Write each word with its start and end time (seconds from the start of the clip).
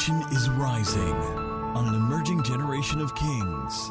nation 0.00 0.22
is 0.32 0.48
rising 0.48 1.14
on 1.76 1.86
an 1.86 1.94
emerging 1.94 2.42
generation 2.42 3.02
of 3.02 3.14
kings. 3.14 3.90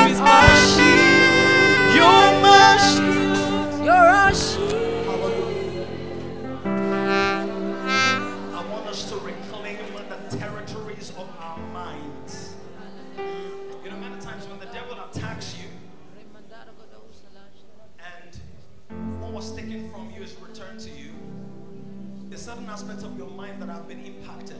aspects 22.71 23.03
of 23.03 23.17
your 23.17 23.29
mind 23.29 23.61
that 23.61 23.67
have 23.67 23.85
been 23.85 23.99
impacted. 23.99 24.55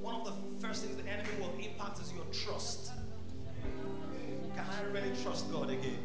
One 0.00 0.16
of 0.16 0.24
the 0.24 0.66
first 0.66 0.84
things 0.84 1.00
the 1.00 1.08
enemy 1.08 1.28
will 1.38 1.54
impact 1.62 2.00
is 2.00 2.12
your 2.12 2.24
trust. 2.32 2.90
Can 4.56 4.64
I 4.68 4.82
really 4.92 5.12
trust 5.22 5.52
God 5.52 5.70
again? 5.70 6.00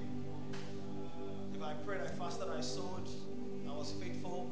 If 1.56 1.64
I 1.64 1.74
prayed, 1.74 2.02
I 2.02 2.08
fasted, 2.10 2.48
I 2.48 2.62
sowed, 2.62 3.10
I 3.68 3.72
was 3.72 3.96
faithful, 4.00 4.52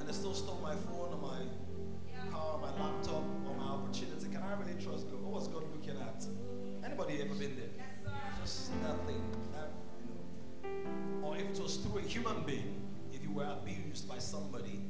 and 0.00 0.08
they 0.08 0.12
still 0.14 0.32
stole 0.32 0.58
my 0.62 0.74
phone 0.74 1.12
or 1.12 1.20
my 1.20 2.32
car, 2.32 2.58
my 2.58 2.70
laptop, 2.82 3.22
or 3.46 3.54
my 3.58 3.64
opportunity, 3.64 4.26
can 4.32 4.42
I 4.42 4.58
really 4.58 4.82
trust 4.82 5.10
God? 5.10 5.20
What 5.20 5.32
was 5.32 5.48
God 5.48 5.64
looking 5.70 6.00
at? 6.00 6.24
Anybody 6.82 7.20
ever 7.20 7.34
been 7.34 7.56
there? 7.56 8.14
Just 8.40 8.72
nothing. 8.82 9.20
That, 9.52 9.68
you 10.00 10.72
know. 11.20 11.28
Or 11.28 11.36
if 11.36 11.42
it 11.42 11.62
was 11.62 11.76
through 11.76 11.98
a 11.98 12.02
human 12.02 12.42
being, 12.44 12.80
if 13.12 13.22
you 13.22 13.32
were 13.32 13.44
abused 13.44 14.08
by 14.08 14.16
somebody, 14.16 14.80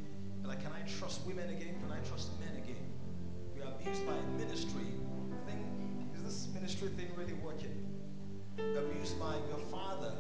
like, 0.51 0.63
can 0.63 0.73
I 0.75 0.83
trust 0.99 1.25
women 1.27 1.49
again? 1.49 1.79
Can 1.79 1.93
I 1.95 2.03
trust 2.09 2.31
men 2.41 2.51
again? 2.59 2.83
If 3.47 3.57
you're 3.57 3.71
abused 3.71 4.05
by 4.05 4.15
a 4.15 4.27
ministry, 4.35 4.83
Thing, 5.47 6.11
is 6.17 6.23
this 6.25 6.49
ministry 6.53 6.89
thing 6.89 7.07
really 7.17 7.35
working? 7.35 7.87
abused 8.59 9.19
by 9.19 9.37
your 9.49 9.63
father, 9.71 10.13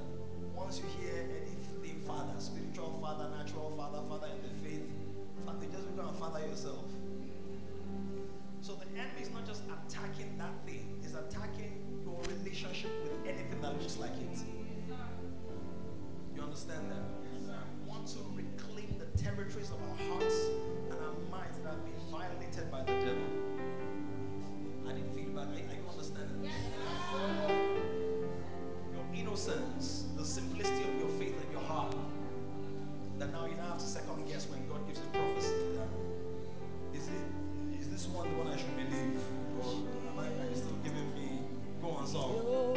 once 0.54 0.78
you 0.78 0.86
hear 0.98 1.28
anything 1.42 2.00
father, 2.06 2.32
spiritual 2.38 2.96
father, 3.02 3.28
natural 3.36 3.70
father, 3.76 4.00
father 4.08 4.28
in 4.32 4.40
the 4.46 4.54
faith, 4.64 4.86
father, 5.44 5.66
you 5.66 5.72
just 5.72 5.90
become 5.90 6.08
a 6.08 6.12
father 6.12 6.40
yourself. 6.46 6.86
So 8.62 8.74
the 8.74 8.86
enemy 8.98 9.20
is 9.20 9.30
not 9.30 9.44
just 9.46 9.62
attacking 9.66 10.38
that 10.38 10.54
thing, 10.64 10.96
he's 11.02 11.14
attacking 11.14 11.82
your 12.04 12.18
relationship 12.38 12.90
with 13.02 13.12
anything 13.26 13.60
that 13.60 13.72
looks 13.82 13.98
like 13.98 14.14
it. 14.14 14.38
You 16.36 16.42
understand 16.42 16.90
that? 16.92 17.02
We 17.34 17.90
want 17.90 18.06
to 18.06 18.18
territories 19.22 19.70
of 19.70 19.76
our 19.83 19.96
hearts 20.09 20.48
and 20.90 20.98
our 20.98 21.12
minds 21.30 21.59
that 21.59 21.72
have 21.74 21.85
been 21.85 22.00
violated 22.11 22.70
by 22.70 22.80
the 22.80 22.92
devil. 23.04 23.28
I 24.88 24.92
need 24.94 25.04
feedback. 25.14 25.48
Are, 25.48 25.52
are 25.52 25.76
you 25.76 25.85
understanding? 25.90 26.50
Your 28.94 29.04
innocence, 29.14 30.06
the 30.16 30.24
simplicity 30.24 30.85
of 30.85 30.94
your 30.98 31.09
faith 31.20 31.37
and 31.42 31.52
your 31.52 31.61
heart. 31.62 31.94
That 33.18 33.30
now 33.33 33.44
you 33.44 33.56
don't 33.56 33.66
have 33.66 33.76
to 33.78 33.85
second 33.85 34.26
guess 34.26 34.48
when 34.48 34.66
God 34.66 34.87
gives 34.87 35.00
you 35.00 35.06
prophecy. 35.12 35.54
Is 36.94 37.09
it? 37.09 37.24
Is 37.78 37.88
this 37.90 38.06
one 38.09 38.30
the 38.30 38.37
one 38.38 38.48
I 38.48 38.56
should 38.56 38.74
believe, 38.74 39.20
or 39.61 39.85
am 40.09 40.18
I, 40.18 40.24
are 40.24 40.48
you 40.48 40.56
still 40.56 40.78
giving 40.83 41.12
me 41.14 41.40
go 41.83 41.90
on 41.90 42.06
song? 42.06 42.33
before 42.33 42.72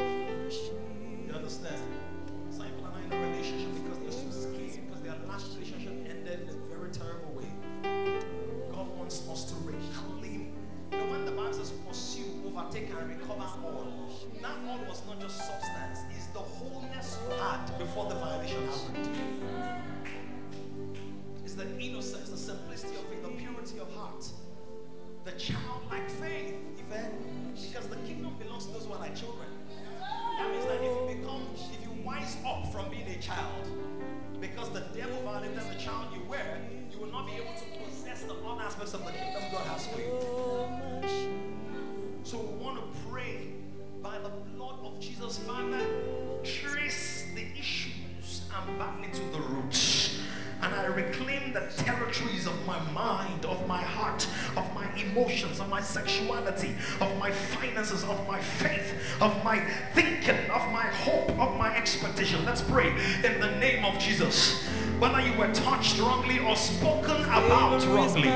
expectation. 62.14 62.44
Let's 62.44 62.62
pray 62.62 62.90
in 63.24 63.40
the 63.40 63.50
name 63.58 63.84
of 63.84 63.98
Jesus 63.98 64.62
whether 65.00 65.20
you 65.20 65.36
were 65.36 65.52
touched 65.52 65.98
wrongly 65.98 66.38
or 66.38 66.54
spoken 66.54 67.20
about 67.24 67.84
wrongly, 67.86 68.30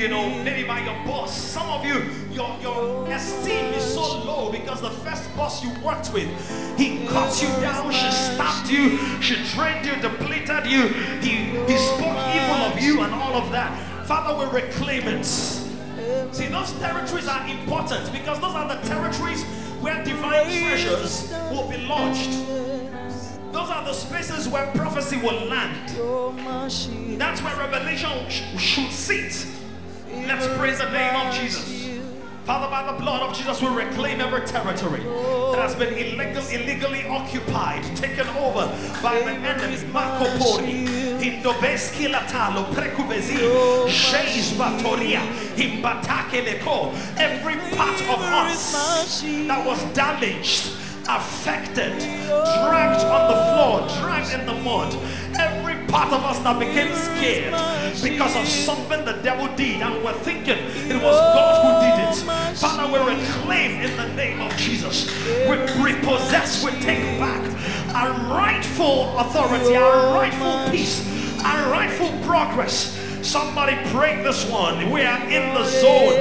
you 0.00 0.08
know, 0.08 0.30
maybe 0.44 0.66
by 0.66 0.78
your 0.78 0.94
boss. 1.04 1.36
Some 1.36 1.68
of 1.68 1.84
you, 1.84 2.04
your, 2.30 2.56
your 2.62 3.10
esteem 3.10 3.74
is 3.74 3.82
so 3.94 4.22
low 4.22 4.52
because 4.52 4.80
the 4.80 4.90
first 4.90 5.28
boss 5.36 5.64
you 5.64 5.70
worked 5.84 6.12
with, 6.14 6.28
he 6.78 7.04
cut 7.08 7.42
you 7.42 7.48
down, 7.60 7.90
she 7.90 8.08
stabbed 8.12 8.70
you, 8.70 8.98
she 9.20 9.34
drained 9.52 9.84
you, 9.84 9.96
depleted 9.96 10.64
you, 10.64 10.86
he, 11.20 11.50
he 11.66 11.76
spoke 11.76 12.20
evil 12.36 12.62
of 12.70 12.80
you 12.80 13.02
and 13.02 13.12
all 13.12 13.34
of 13.34 13.50
that. 13.50 14.06
Father, 14.06 14.38
we 14.38 14.60
reclaim 14.60 15.08
it. 15.08 15.24
See, 15.24 16.46
those 16.46 16.72
territories 16.74 17.26
are 17.26 17.46
important 17.48 18.12
because 18.12 18.40
those 18.40 18.54
are 18.54 18.68
the 18.68 18.80
territories 18.88 19.42
where 19.80 20.04
divine 20.04 20.44
treasures 20.44 21.32
will 21.50 21.68
be 21.68 21.78
lodged. 21.78 22.49
Are 23.80 23.86
the 23.86 23.94
spaces 23.94 24.46
where 24.46 24.66
prophecy 24.72 25.16
will 25.16 25.46
land. 25.46 25.88
That's 27.18 27.40
where 27.42 27.56
revelation 27.56 28.10
sh- 28.28 28.42
should 28.60 28.90
sit. 28.92 29.46
Let's 30.26 30.46
praise 30.58 30.76
the 30.80 30.90
name 30.90 31.16
of 31.16 31.32
Jesus. 31.34 31.88
Father, 32.44 32.68
by 32.68 32.92
the 32.92 32.98
blood 33.02 33.22
of 33.22 33.34
Jesus, 33.34 33.62
we 33.62 33.68
reclaim 33.68 34.20
every 34.20 34.46
territory 34.46 35.00
that 35.00 35.60
has 35.60 35.74
been 35.76 35.94
illegal, 35.94 36.46
illegally 36.48 37.06
occupied, 37.06 37.82
taken 37.96 38.28
over 38.36 38.66
by 39.02 39.18
the 39.20 39.30
enemy. 39.30 39.82
Marco 39.90 40.26
Pori, 40.36 40.84
Indoveski 41.18 42.12
Latalo, 42.12 42.66
Prekuvezi, 42.74 43.38
Sheis 43.88 44.52
Batoria, 44.58 45.20
Himbatake 45.56 46.44
Leko. 46.44 46.92
Every 47.16 47.56
part 47.74 47.98
of 48.02 48.20
us 48.20 49.22
that 49.22 49.64
was 49.66 49.82
damaged 49.94 50.72
affected, 51.08 51.94
dragged 52.66 53.04
on 53.04 53.22
the 53.30 53.38
floor, 53.50 54.00
dragged 54.00 54.32
in 54.32 54.46
the 54.46 54.54
mud. 54.62 54.94
Every 55.38 55.86
part 55.86 56.12
of 56.12 56.22
us 56.24 56.38
that 56.40 56.58
became 56.58 56.94
scared 56.94 57.54
because 58.02 58.36
of 58.36 58.46
something 58.46 59.04
the 59.04 59.20
devil 59.22 59.48
did, 59.56 59.80
and 59.82 60.04
we're 60.04 60.12
thinking 60.12 60.58
it 60.58 61.02
was 61.02 61.16
God 61.34 61.54
who 61.64 61.70
did 61.86 62.08
it. 62.08 62.56
Father, 62.56 62.86
we 62.92 62.98
reclaim 62.98 63.80
in 63.80 63.96
the 63.96 64.08
name 64.14 64.40
of 64.40 64.54
Jesus. 64.56 65.10
We 65.48 65.56
repossess, 65.82 66.64
we 66.64 66.72
take 66.80 67.18
back 67.18 67.42
our 67.94 68.12
rightful 68.32 69.18
authority, 69.18 69.76
our 69.76 70.14
rightful 70.14 70.70
peace, 70.70 71.00
our 71.44 71.70
rightful 71.70 72.10
progress. 72.24 72.96
Somebody 73.22 73.76
pray 73.90 74.22
this 74.22 74.48
one. 74.48 74.90
We 74.90 75.02
are 75.02 75.22
in 75.28 75.54
the 75.54 75.64
zone 75.64 76.20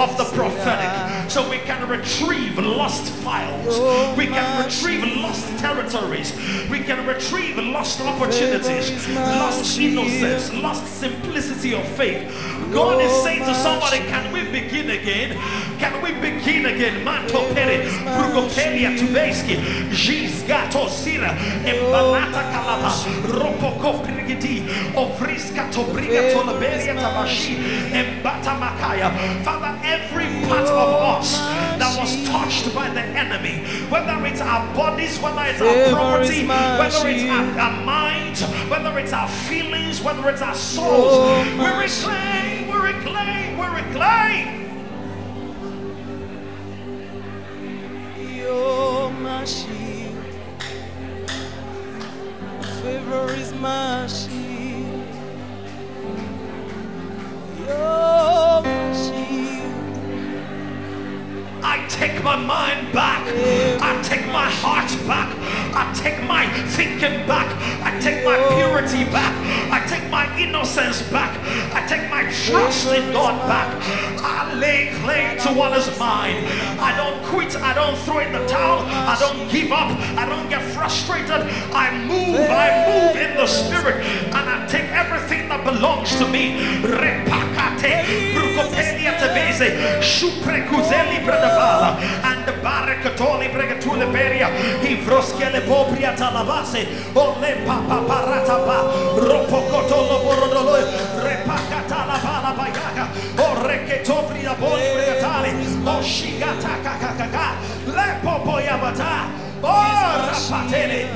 of 0.00 0.16
the 0.16 0.24
prophetic. 0.24 1.30
So 1.30 1.48
we 1.48 1.58
can 1.58 1.88
retrieve 1.88 2.58
lost 2.58 3.12
files. 3.22 3.78
We 4.16 4.26
can 4.26 4.64
retrieve 4.64 5.04
lost 5.16 5.46
territories. 5.58 6.32
We 6.70 6.80
can 6.80 7.06
retrieve 7.06 7.56
lost 7.58 8.00
opportunities, 8.00 9.08
lost 9.14 9.78
innocence, 9.78 10.52
lost 10.54 10.86
simplicity 10.86 11.74
of 11.74 11.86
faith. 11.88 12.22
God 12.72 13.00
is 13.02 13.12
saying 13.22 13.44
to 13.44 13.54
somebody, 13.54 13.98
Can 13.98 14.32
we 14.32 14.44
begin 14.44 14.90
again? 14.90 15.36
Can 15.80 16.02
we 16.02 16.12
begin 16.12 16.66
again? 16.66 17.02
Manto 17.04 17.40
pere, 17.54 17.88
brugopelia 17.88 18.98
tuveski, 18.98 19.56
jis 19.90 20.42
gato 20.42 20.88
sira, 20.88 21.28
embalata 21.64 22.42
kalata, 22.52 22.92
ropoko 23.24 24.04
prigidi, 24.04 24.68
ofriska 24.94 25.72
to 25.72 25.80
briga 25.90 26.32
to 26.32 26.40
liberia 26.42 26.94
tabashi, 26.94 27.56
embata 27.96 28.52
makaya. 28.60 29.08
Father, 29.42 29.72
every 29.82 30.26
part 30.46 30.68
of 30.68 31.18
us 31.18 31.38
that 31.78 31.96
was 31.98 32.28
touched 32.28 32.74
by 32.74 32.90
the 32.90 33.00
enemy, 33.00 33.64
whether 33.88 34.20
it's 34.26 34.42
our 34.42 34.62
bodies, 34.76 35.18
whether 35.18 35.44
it's 35.46 35.62
our 35.62 35.94
property, 35.94 36.46
whether 36.46 37.08
it's 37.08 37.24
our, 37.30 37.58
our 37.58 37.84
minds, 37.86 38.42
whether 38.68 38.98
it's 38.98 39.14
our 39.14 39.28
feelings, 39.48 40.02
whether 40.02 40.28
it's 40.28 40.42
our 40.42 40.54
souls, 40.54 41.16
we 41.56 41.64
reclaim, 41.64 42.68
we 42.68 42.76
reclaim, 42.76 43.56
we 43.56 43.66
reclaim. 43.66 44.69
You're 48.50 49.10
my 49.12 49.44
shield. 49.44 50.24
Favor 52.82 53.32
is 53.34 53.52
my 53.52 54.08
shield. 54.08 55.06
You're 57.60 58.62
my 58.64 58.92
shield. 58.92 59.39
I 61.62 61.86
take 61.88 62.22
my 62.22 62.36
mind 62.36 62.92
back. 62.92 63.22
I 63.80 64.00
take 64.02 64.26
my 64.26 64.48
heart 64.62 64.90
back. 65.06 65.28
I 65.74 65.92
take 65.94 66.22
my 66.26 66.46
thinking 66.68 67.26
back. 67.26 67.48
I 67.82 67.98
take 68.00 68.24
my 68.24 68.36
purity 68.54 69.04
back. 69.10 69.34
I 69.70 69.84
take 69.86 70.08
my 70.10 70.26
innocence 70.38 71.02
back. 71.10 71.38
I 71.74 71.86
take 71.86 72.10
my 72.10 72.22
trust 72.44 72.88
in 72.88 73.12
God 73.12 73.36
back. 73.46 73.68
I 74.22 74.52
lay 74.54 74.90
claim 75.02 75.38
to 75.40 75.48
what 75.52 75.76
is 75.76 75.86
mine. 75.98 76.44
I 76.80 76.96
don't 76.96 77.22
quit. 77.24 77.56
I 77.56 77.74
don't 77.74 77.96
throw 77.98 78.18
in 78.20 78.32
the 78.32 78.46
towel. 78.46 78.80
I 78.86 79.16
don't 79.18 79.50
give 79.50 79.72
up. 79.72 79.90
I 80.16 80.26
don't 80.26 80.48
get 80.48 80.62
frustrated. 80.72 81.42
I 81.72 81.96
move. 82.06 82.48
I 82.50 82.68
move 82.88 83.16
in 83.16 83.36
the 83.36 83.46
spirit 83.46 84.04
and 84.04 84.48
I 84.48 84.66
take 84.66 84.88
everything 84.90 85.48
that 85.48 85.64
belongs 85.64 86.16
to 86.16 86.26
me. 86.28 86.58
Repakate, 86.82 88.34
shuprekuzeli 90.00 91.20
bradabala, 91.50 91.98
and 92.24 92.46
the 92.46 92.52
barakatoli 92.52 93.50
bregatule 93.50 94.06
beria, 94.12 94.48
ivroskele 94.82 95.60
popria 95.66 96.16
talabase, 96.16 96.86
ole 97.14 97.66
papa 97.66 98.02
parataba, 98.08 98.78
ropokotolo 99.16 100.22
borodolo, 100.24 100.76
repakatala 101.22 102.16
bala 102.22 102.54
bayaga, 102.56 103.08
oreketovri 103.36 104.42
da 104.42 104.54
boli 104.54 104.88
bregatali, 104.94 105.50
oshigata 105.86 106.78
kakakaka, 106.82 107.56
lepopo 107.86 108.60
yabata, 109.60 109.68
oh 109.68 110.26
rapatele. 110.26 111.08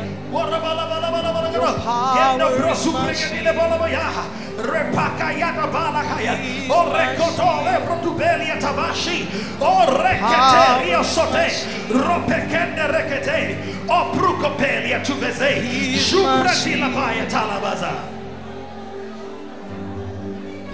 Yendo 2.16 2.48
grosu 2.58 2.92
pregadile 2.92 3.52
bola 3.54 3.78
boya. 3.78 4.10
Repaka 4.56 5.32
yada 5.38 5.66
bala 5.72 6.02
kaya. 6.02 6.34
O 6.68 6.92
rekoto 6.92 7.64
lebro 7.64 7.96
tubelia 8.02 8.56
tabashi. 8.60 9.26
O 9.60 9.86
rekete 9.86 10.84
rio 10.84 11.02
sote. 11.02 11.50
Ropekende 11.90 12.86
rekete. 12.88 13.56
O 13.88 14.12
prukopelia 14.12 15.00
tuveze. 15.04 15.62
Shuprati 15.98 16.76
la 16.80 16.88
paya 16.88 17.26
talabaza. 17.26 17.92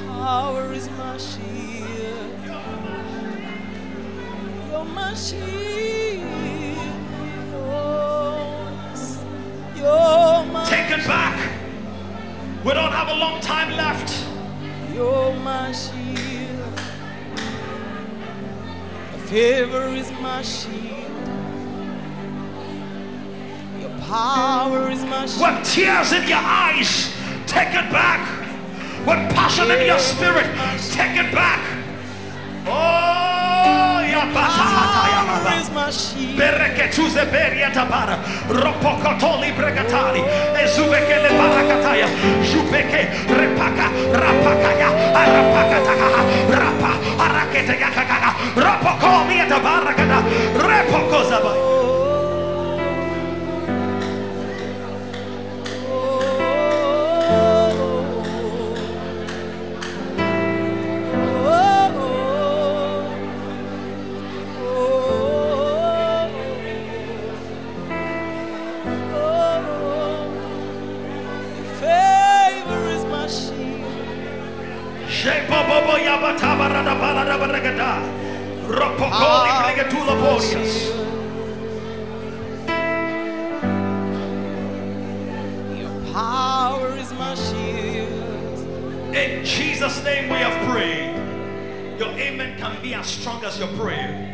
Power 0.06 0.72
is 0.72 0.88
my 0.90 1.18
shield. 1.18 2.44
You're 4.70 4.85
my 4.85 5.14
shield. 5.14 6.10
Take 9.80 10.90
it 10.90 11.06
back. 11.06 11.38
We 12.64 12.72
don't 12.74 12.92
have 12.92 13.08
a 13.08 13.14
long 13.14 13.40
time 13.40 13.74
left. 13.76 14.26
You're 14.92 15.32
my 15.36 15.72
shield. 15.72 16.80
Favor 19.28 19.88
is 19.88 20.12
my 20.20 20.42
shield. 20.42 20.76
Your 23.80 23.90
power 24.00 24.90
is 24.90 25.02
my 25.04 25.24
shield. 25.24 25.56
With 25.56 25.64
tears 25.72 26.12
in 26.12 26.28
your 26.28 26.38
eyes, 26.38 27.14
take 27.46 27.68
it 27.68 27.90
back. 27.90 28.20
With 29.06 29.34
passion 29.34 29.70
in 29.70 29.86
your 29.86 29.98
spirit, 29.98 30.46
take 30.92 31.16
it 31.16 31.32
back. 31.32 31.64
Oh, 32.66 34.04
ya 34.06 34.30
bata 35.44 35.50
hata 35.50 35.57
ya 35.57 35.57
Power 35.57 35.57
baba. 35.57 35.61
is 35.61 35.70
my 35.70 35.90
shield. 35.90 36.38
Bereketuze 36.38 37.24
beria 37.33 37.70
tabara. 37.70 38.18
Ropokotoli 38.48 39.53
bregatali. 39.53 40.22
Zuvekele 40.76 41.31
barakataya. 41.38 42.09
Jupeke 42.42 43.09
repaka 43.29 43.87
rapakaya. 44.12 44.88
Arapakataka. 45.14 46.09
Rapa 46.50 46.92
arakete 47.24 47.74
yakakaka. 47.81 48.31
Rapoko 48.57 49.24
miata 49.29 49.59
barakata. 49.61 50.18
Repoko 50.57 51.24
zabai. 51.31 51.69
Ah, 79.12 79.70
your 85.79 86.12
power 86.12 86.96
is 86.96 87.12
my 87.12 87.35
shield. 87.35 89.14
In 89.14 89.44
Jesus' 89.44 90.03
name 90.05 90.29
we 90.31 90.37
have 90.37 90.68
prayed. 90.68 91.16
Your 91.99 92.09
amen 92.11 92.59
can 92.59 92.81
be 92.83 92.94
as 92.94 93.07
strong 93.07 93.44
as 93.44 93.59
your 93.59 93.68
prayer. 93.77 94.27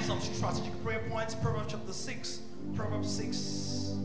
Some 0.00 0.20
strategic 0.20 0.82
prayer 0.84 1.02
points. 1.08 1.34
Proverbs 1.34 1.72
chapter 1.72 1.92
6. 1.92 2.40
Proverbs 2.74 3.10
6 3.16 3.96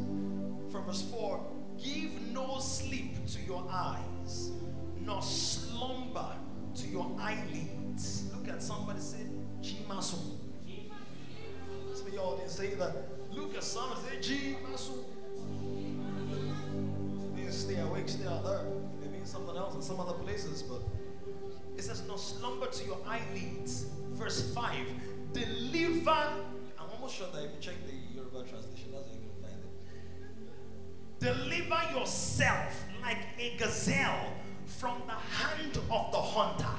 from 0.71 0.85
verse 0.85 1.03
4. 1.03 1.39
Give 1.83 2.11
no 2.33 2.59
sleep 2.59 3.25
to 3.27 3.41
your 3.41 3.65
eyes, 3.69 4.51
nor 5.05 5.21
slumber 5.75 6.35
to 6.75 6.87
your 6.87 7.11
eyelids. 7.19 8.29
Look 8.33 8.47
at 8.47 8.61
somebody 8.61 8.99
say, 8.99 9.25
Chimasu. 9.61 10.37
Some 11.93 12.07
of 12.07 12.13
y'all 12.13 12.37
didn't 12.37 12.51
say 12.51 12.75
that. 12.75 12.95
Look 13.31 13.55
at 13.55 13.63
someone 13.63 13.97
say, 14.03 14.17
Chimasu. 14.17 15.03
They 17.35 17.51
stay 17.51 17.79
awake, 17.79 18.07
stay 18.09 18.25
alert. 18.25 18.65
They 19.01 19.07
mean 19.09 19.25
something 19.25 19.55
else 19.55 19.75
in 19.75 19.81
some 19.81 19.99
other 19.99 20.13
places, 20.13 20.63
but 20.63 20.81
it 21.77 21.83
says, 21.83 22.03
No 22.07 22.15
slumber 22.15 22.67
to 22.67 22.85
your 22.85 22.97
eyelids. 23.07 23.85
Verse 24.11 24.53
5. 24.53 24.75
Deliver. 25.33 26.09
I'm 26.11 26.89
almost 26.93 27.15
sure 27.15 27.27
that 27.33 27.43
if 27.43 27.51
you 27.55 27.59
check 27.59 27.75
the 27.85 28.15
Yoruba 28.15 28.47
translation, 28.49 28.91
that's 28.93 29.09
you're 29.11 29.21
going 29.21 29.35
to 29.35 29.47
find 29.47 29.59
it. 31.43 31.67
Deliver 31.67 31.99
yourself 31.99 32.85
like 33.01 33.17
a 33.37 33.55
gazelle 33.57 34.34
from 34.77 35.01
the 35.07 35.13
hand 35.13 35.77
of 35.77 36.11
the 36.11 36.21
hunter. 36.21 36.75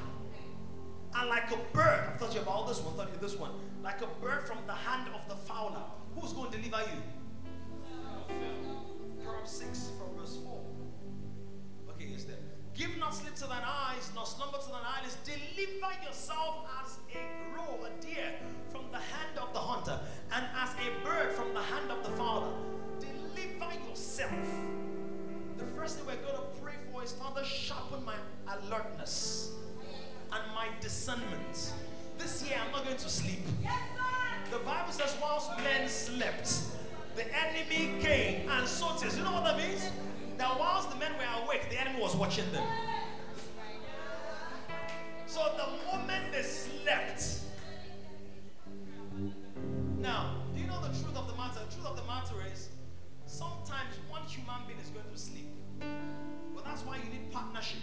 And 1.15 1.31
like 1.31 1.51
a 1.51 1.57
bird, 1.73 2.11
I 2.13 2.17
thought 2.19 2.35
you 2.35 2.41
about 2.41 2.69
this 2.69 2.81
one, 2.81 2.95
thought 2.95 3.09
you 3.13 3.19
this 3.21 3.37
one. 3.37 3.53
Like 3.83 4.03
a 4.03 4.07
bird 4.21 4.47
from 4.47 4.59
the 4.67 4.75
hand 4.75 5.09
of 5.15 5.27
the 5.29 5.35
fowler. 5.35 5.83
Who's 6.15 6.33
going 6.33 6.51
to 6.51 6.59
deliver 6.59 6.83
you? 6.83 7.03
Proverbs 9.25 9.51
6 9.51 9.91
from 9.99 10.21
verse 10.21 10.37
4. 10.45 10.61
Okay, 11.91 12.09
yes, 12.11 12.25
there. 12.25 12.37
Give 12.75 12.99
not 12.99 13.15
sleep 13.15 13.35
to 13.37 13.47
thine 13.47 13.65
eyes, 13.65 14.11
nor 14.15 14.27
slumber 14.27 14.59
to 14.59 14.69
thine 14.69 14.85
eyelids. 14.85 15.17
Deliver 15.25 15.93
yourself 16.05 16.67
as 16.83 16.99
a 17.15 17.57
roe, 17.57 17.87
a 17.87 18.03
deer, 18.03 18.35
from 18.69 18.85
the 18.93 18.99
hand 18.99 19.39
of 19.41 19.55
the 19.55 19.59
hunter, 19.59 19.99
and 20.35 20.45
as 20.55 20.71
a 20.75 21.05
bird 21.05 21.33
from 21.33 21.55
the 21.55 21.63
hand 21.63 21.91
of 21.91 22.03
the 22.03 22.11
fowler. 22.11 22.53
Deliver 23.01 23.73
yourself. 23.89 24.31
The 25.57 25.65
first 25.65 25.97
thing 25.97 26.07
we're 26.07 26.17
going 26.17 26.37
to 26.37 26.56
is 27.07 27.13
Father, 27.13 27.45
sharpen 27.45 28.05
my 28.05 28.17
alertness 28.49 29.53
and 30.33 30.43
my 30.57 30.67
discernment. 30.81 31.73
This 32.19 32.45
year 32.45 32.59
I'm 32.65 32.73
not 32.73 32.85
going 32.85 32.97
to 32.97 33.09
sleep. 33.09 33.39
The 34.51 34.59
Bible 34.59 34.91
says, 34.91 35.17
whilst 35.23 35.57
men 35.59 35.89
slept, 35.89 36.63
the 37.15 37.25
enemy 37.33 38.03
came 38.03 38.49
and 38.51 38.67
sought 38.67 39.07
us. 39.07 39.17
You 39.17 39.23
know 39.23 39.35
what 39.35 39.45
that 39.45 39.57
means? 39.57 39.89
That 40.37 40.59
whilst 40.59 40.91
the 40.91 40.97
men 40.97 41.13
were 41.13 41.45
awake, 41.45 41.71
the 41.71 41.81
enemy 41.81 42.03
was 42.03 42.17
watching 42.17 42.51
them. 42.51 42.67
So 45.27 45.43
the 45.57 45.87
moment 45.87 46.33
they 46.33 46.43
slept, 46.43 47.41
now, 50.01 50.43
do 50.57 50.61
you 50.61 50.67
know 50.67 50.81
the 50.81 50.89
truth 50.89 51.17
of 51.17 51.29
the 51.29 51.37
matter? 51.37 51.61
The 51.69 51.73
truth 51.73 51.87
of 51.87 51.97
the 51.97 52.05
matter 52.05 52.35
is 52.53 52.71
sometimes 53.27 53.95
one 54.09 54.23
human 54.23 54.67
being 54.67 54.81
is 54.81 54.91
going 54.91 55.07
to 55.09 55.17
sleep. 55.17 55.47
That's 56.67 56.83
why 56.83 56.97
you 56.97 57.11
need 57.11 57.33
partnership. 57.33 57.81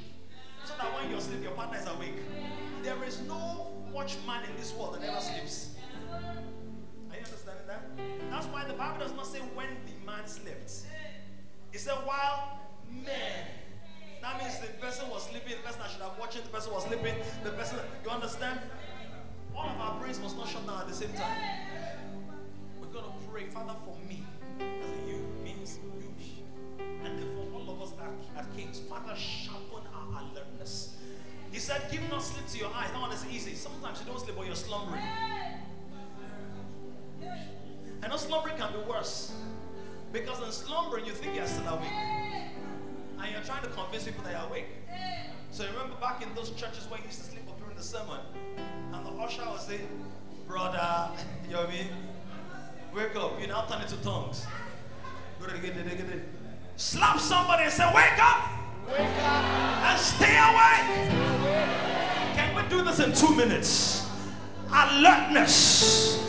So 0.66 0.74
that 0.78 0.94
when 0.96 1.10
you're 1.10 1.20
asleep, 1.20 1.44
your 1.44 1.52
partner 1.52 1.78
is 1.78 1.88
awake. 1.88 2.20
There 2.84 3.02
is 3.04 3.22
no 3.22 3.68
watchman 3.92 4.44
in 4.50 4.56
this 4.58 4.74
world 4.74 4.96
that 4.96 5.02
never 5.02 5.20
sleeps. 5.20 5.76
Are 6.12 6.20
you 7.12 7.18
understanding 7.18 7.68
that? 7.68 7.82
That's 8.30 8.46
why 8.48 8.66
the 8.66 8.74
Bible 8.74 9.00
does 9.00 9.14
not 9.14 9.28
say 9.28 9.40
when 9.56 9.68
the 9.86 10.06
man 10.06 10.28
slept. 10.28 10.72
It 11.74 11.80
said 11.80 11.96
while 12.06 12.60
men. 12.90 13.48
That 14.22 14.42
means 14.42 14.60
the 14.60 14.68
person 14.80 15.10
was 15.10 15.24
sleeping, 15.24 15.52
the 15.52 15.68
person 15.68 15.82
that 15.82 15.92
should 15.92 16.02
have 16.02 16.18
watching, 16.18 16.44
the 16.44 16.50
person 16.50 16.72
was 16.74 16.86
sleeping, 16.86 17.16
the 17.44 17.52
person. 17.52 17.80
You 18.06 18.10
understand? 18.10 18.60
All 19.56 19.70
of 19.70 19.78
our 19.78 20.00
brains 20.00 20.20
must 20.20 20.38
not 20.38 20.48
shut 20.48 20.66
down 20.66 20.82
at 20.82 20.88
the 20.88 20.94
same 20.94 21.12
time. 21.14 21.38
We're 22.80 22.88
going 22.88 23.06
to 23.06 23.12
pray, 23.30 23.46
Father, 23.46 23.74
for 23.84 23.98
me. 24.08 24.24
As 24.60 25.10
you 25.10 25.16
you. 25.16 25.33
At 28.74 28.90
Father, 28.90 29.16
sharpen 29.16 29.84
our 29.94 30.22
alertness. 30.22 30.96
He 31.52 31.60
said, 31.60 31.82
Give 31.92 32.02
not 32.10 32.24
sleep 32.24 32.48
to 32.48 32.58
your 32.58 32.74
eyes. 32.74 32.90
That 32.92 33.02
one 33.02 33.12
is 33.12 33.26
easy. 33.32 33.54
Sometimes 33.56 34.00
you 34.00 34.08
don't 34.08 34.20
sleep, 34.20 34.36
but 34.36 34.46
you're 34.46 34.56
slumbering. 34.56 35.04
I 38.02 38.08
know 38.08 38.18
slumbering 38.18 38.58
can 38.58 38.74
be 38.74 38.80
worse. 38.90 39.34
Because 40.12 40.42
in 40.44 40.52
slumbering, 40.52 41.06
you 41.06 41.12
think 41.12 41.36
you're 41.36 41.48
still 41.48 41.68
awake. 41.68 41.92
And 41.92 43.32
you're 43.32 43.42
trying 43.42 43.64
to 43.64 43.70
convince 43.70 44.04
people 44.04 44.24
that 44.24 44.34
you're 44.34 44.50
awake. 44.50 44.66
So 45.52 45.66
remember 45.66 45.96
back 46.02 46.24
in 46.24 46.34
those 46.34 46.50
churches 46.52 46.90
where 46.90 47.00
you 47.00 47.06
used 47.06 47.20
to 47.20 47.26
sleep 47.26 47.48
up 47.48 47.60
during 47.60 47.76
the 47.76 47.84
sermon, 47.84 48.20
and 48.92 49.06
the 49.06 49.12
usher 49.22 49.44
would 49.50 49.62
say, 49.62 49.82
Brother, 50.48 51.12
you 51.48 51.54
know 51.54 51.62
what 51.62 51.70
I 51.70 51.72
mean? 51.72 51.88
Wake 52.96 53.16
up. 53.16 53.40
You 53.40 53.48
now 53.48 53.66
turn 53.66 53.82
into 53.82 53.98
tongues. 53.98 54.46
Slap 56.76 57.20
somebody 57.20 57.64
and 57.64 57.72
say, 57.72 57.86
Wake 57.94 58.20
up! 58.20 58.53
And 58.90 60.00
stay 60.00 60.36
awake! 60.38 61.10
Can 62.36 62.56
we 62.56 62.70
do 62.70 62.84
this 62.84 63.00
in 63.00 63.14
two 63.14 63.36
minutes? 63.36 64.10
Alertness. 64.72 66.20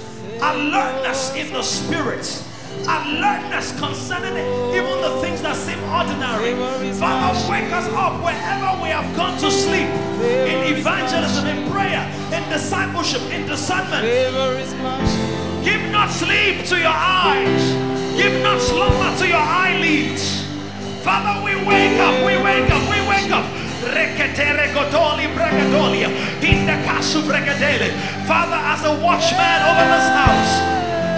Alertness 0.41 1.35
in 1.35 1.53
the 1.53 1.63
spirit. 1.63 2.43
Alertness 2.83 3.79
concerning 3.79 4.37
even 4.75 5.01
the 5.01 5.19
things 5.21 5.43
that 5.43 5.57
seem 5.57 5.83
ordinary. 5.85 6.55
Father, 6.95 7.51
wake 7.51 7.73
us 7.73 7.87
up 7.95 8.23
wherever 8.23 8.83
we 8.83 8.89
have 8.91 9.17
gone 9.17 9.39
to 9.39 9.51
sleep. 9.51 9.89
In 10.47 10.77
evangelism, 10.77 11.47
in 11.47 11.71
prayer, 11.71 12.05
in 12.33 12.49
discipleship, 12.51 13.23
in 13.33 13.47
discernment. 13.47 14.05
Give 15.65 15.91
not 15.91 16.11
sleep 16.11 16.67
to 16.67 16.79
your 16.79 16.93
eyes. 16.93 17.73
Give 18.17 18.43
not 18.43 18.61
slumber 18.61 19.17
to 19.19 19.27
your 19.27 19.39
eyelids. 19.39 20.44
Father, 21.05 21.45
we 21.45 21.55
wake 21.55 22.01
up, 22.01 22.17
we 22.25 22.37
wake 22.43 22.71
up, 22.71 22.83
we 22.89 22.99
wake 23.09 23.31
up. 23.31 23.45
Reketere 23.95 24.73
godoli 24.73 25.29
bregadolia. 25.29 26.09
Hinda 26.41 26.77
kasu 26.87 27.23
bregadele. 27.23 27.93
Father, 28.27 28.57
as 28.57 28.85
a 28.85 28.95
watchman 29.05 29.61
over 29.69 29.85
this 29.93 30.09
house, 30.17 30.55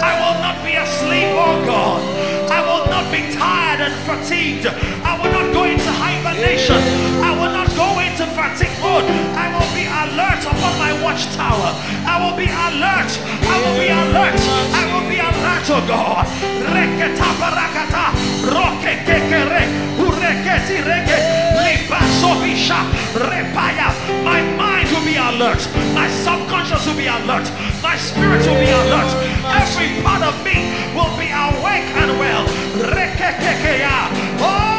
I 0.03 0.11
will 0.19 0.41
not 0.43 0.57
be 0.65 0.73
asleep, 0.75 1.31
oh 1.31 1.63
God. 1.65 2.16
I 2.57 2.65
will 2.65 2.89
not 2.89 3.11
be 3.13 3.21
tired 3.29 3.85
and 3.85 3.93
fatigued. 4.09 4.65
I 4.65 5.13
will 5.21 5.29
not 5.29 5.53
go 5.53 5.65
into 5.65 5.91
hibernation. 5.93 6.81
I 7.21 7.29
will 7.37 7.53
not 7.53 7.69
go 7.77 7.99
into 8.01 8.25
fatigue 8.33 8.73
mode. 8.81 9.05
I 9.37 9.45
will 9.53 9.69
be 9.77 9.85
alert 9.85 10.41
upon 10.41 10.73
my 10.81 10.89
watchtower. 11.05 11.69
I 12.09 12.17
will 12.17 12.35
be 12.35 12.49
alert. 12.49 13.13
I 13.45 13.55
will 13.61 13.77
be 13.77 13.93
alert. 13.93 14.41
I 14.73 14.83
will 14.89 15.07
be 15.07 15.19
alert, 15.21 15.69
oh 15.69 15.85
God. 15.85 16.27
Be 25.07 25.15
alert. 25.15 25.63
My 25.95 26.09
subconscious 26.09 26.85
will 26.85 26.97
be 26.97 27.07
alert. 27.07 27.47
My 27.81 27.95
spirit 27.95 28.45
will 28.45 28.59
be 28.59 28.67
alert. 28.67 29.07
Every 29.63 30.03
part 30.03 30.21
of 30.21 30.35
me 30.43 30.75
will 30.93 31.15
be 31.15 31.31
awake 31.31 31.87
and 31.95 32.19
well. 32.19 32.45
Oh! 34.39 34.73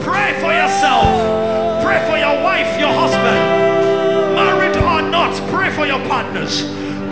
Pray 0.00 0.32
for 0.40 0.52
yourself. 0.54 1.84
Pray 1.84 2.00
for 2.08 2.16
your 2.16 2.42
wife, 2.42 2.80
your 2.80 2.94
husband. 3.02 3.40
Married 4.40 4.76
or 4.78 5.02
not, 5.02 5.34
pray 5.50 5.70
for 5.70 5.84
your 5.84 6.00
partners. 6.08 6.62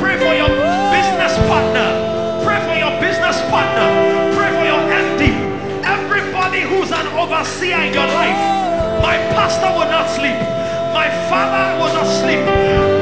Pray 0.01 0.17
for 0.17 0.33
your 0.33 0.49
business 0.97 1.37
partner. 1.47 2.08
Partner. 3.51 3.89
Pray 4.37 4.51
for 4.53 4.65
your 4.65 4.83
MD. 4.89 5.33
Everybody 5.85 6.61
who's 6.63 6.93
an 6.93 7.07
overseer 7.17 7.81
in 7.89 7.93
your 7.93 8.07
life. 8.07 8.41
My 9.03 9.17
pastor 9.35 9.73
will 9.73 9.89
not 9.89 10.09
sleep. 10.09 10.39
My 10.93 11.09
father 11.29 11.81
will 11.81 11.93
not 11.93 12.07
sleep. 12.07 12.45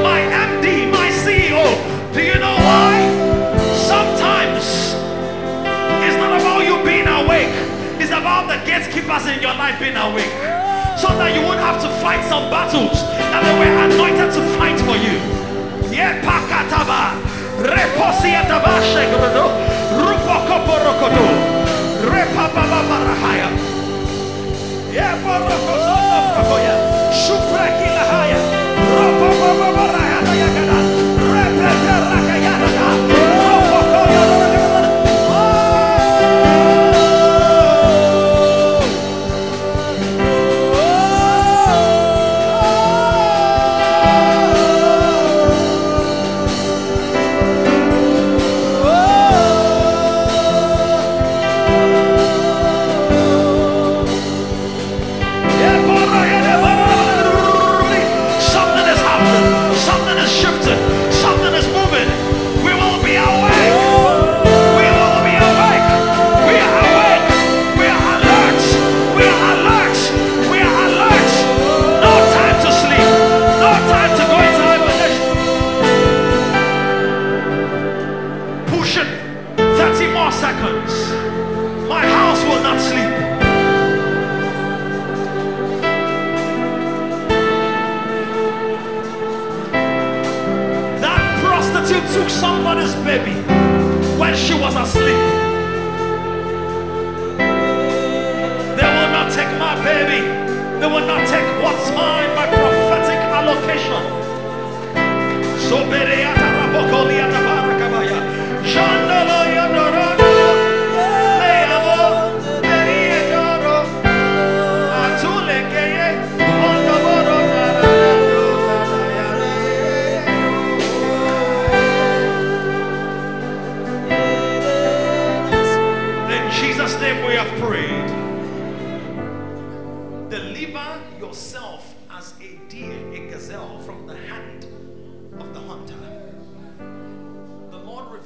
My 0.03 0.21
MD, 0.21 0.91
my 0.91 1.09
CEO. 1.11 1.63
Do 2.13 2.21
you 2.23 2.39
know 2.39 2.55
why? 2.55 2.95
Sometimes 3.75 4.95
it's 6.05 6.17
not 6.17 6.39
about 6.39 6.63
you 6.65 6.75
being 6.83 7.07
awake. 7.07 7.53
It's 7.99 8.11
about 8.11 8.47
the 8.47 8.57
gatekeepers 8.65 9.27
in 9.27 9.41
your 9.41 9.55
life 9.55 9.79
being 9.79 9.97
awake. 9.97 10.31
So 10.97 11.13
that 11.19 11.35
you 11.35 11.41
won't 11.45 11.59
have 11.59 11.79
to 11.81 11.89
fight 12.01 12.23
some 12.25 12.49
battles 12.49 12.97
that 13.31 13.41
they 13.45 13.53
were 13.59 13.73
anointed 13.85 14.33
to 14.33 14.41
fight 14.57 14.79
for 14.81 14.97
you. 14.97 15.17
Yeah, 15.93 16.21
pakataba. 16.25 17.26
Reposieta 17.61 18.59
basegrodó, 18.59 19.51
rupa 19.97 20.43
kaporokodó, 20.47 21.27
repa 22.11 22.49
baba 22.53 22.81
barahája. 22.89 23.49
Jeborokozónak 24.91 26.35
rakolja, 26.35 26.75
supreki 27.11 27.89
lahája, 27.97 28.39
rupa 28.97 29.29
baba 29.39 29.69
barahája, 29.77 30.33
jegedán, 30.33 30.85
repete 31.33 31.95
rakájának. 32.09 32.76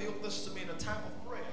Revealed 0.02 0.24
this 0.24 0.46
to 0.46 0.52
me 0.52 0.62
in 0.64 0.70
a 0.70 0.80
time 0.80 1.02
of 1.06 1.28
prayer 1.30 1.44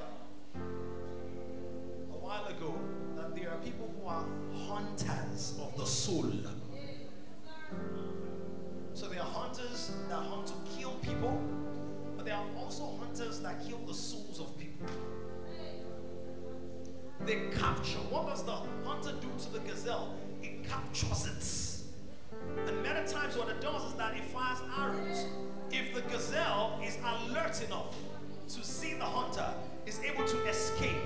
a 2.13 2.19
while 2.19 2.47
ago 2.47 2.75
that 3.17 3.35
there 3.35 3.51
are 3.51 3.59
people 3.59 3.93
who 4.01 4.09
are 4.09 4.25
hunters 4.67 5.59
of 5.61 5.77
the 5.77 5.85
soul. 5.85 6.33
So 8.95 9.07
there 9.09 9.21
are 9.21 9.31
hunters 9.31 9.93
that 10.09 10.17
hunt 10.17 10.47
to 10.47 10.55
kill 10.77 10.93
people, 11.03 11.41
but 12.17 12.25
there 12.25 12.35
are 12.35 12.47
also 12.59 12.97
hunters 12.99 13.41
that 13.41 13.67
kill 13.67 13.79
the 13.87 13.95
souls 13.95 14.41
of 14.41 14.59
people. 14.59 14.87
They 17.27 17.51
capture. 17.59 17.99
What 18.11 18.29
does 18.29 18.45
the 18.45 18.57
hunter 18.85 19.13
do 19.21 19.29
to 19.45 19.53
the 19.53 19.61
gazelle? 19.61 20.15
It 20.43 20.67
captures 20.67 21.27
it. 21.27 22.67
And 22.67 22.83
many 22.83 23.07
times 23.07 23.37
what 23.37 23.49
it 23.49 23.61
does 23.61 23.85
is 23.85 23.95
that 23.95 24.17
it 24.17 24.25
fires 24.25 24.59
arrows. 24.79 25.27
If 25.71 25.95
the 25.95 26.01
gazelle 26.03 26.81
is 26.83 26.97
alert 27.05 27.63
enough 27.63 27.95
to 28.49 28.65
see 28.65 28.95
the 28.95 29.05
hunter, 29.05 29.47
is 29.87 30.01
able 30.01 30.25
to 30.27 30.47
escape. 30.47 30.97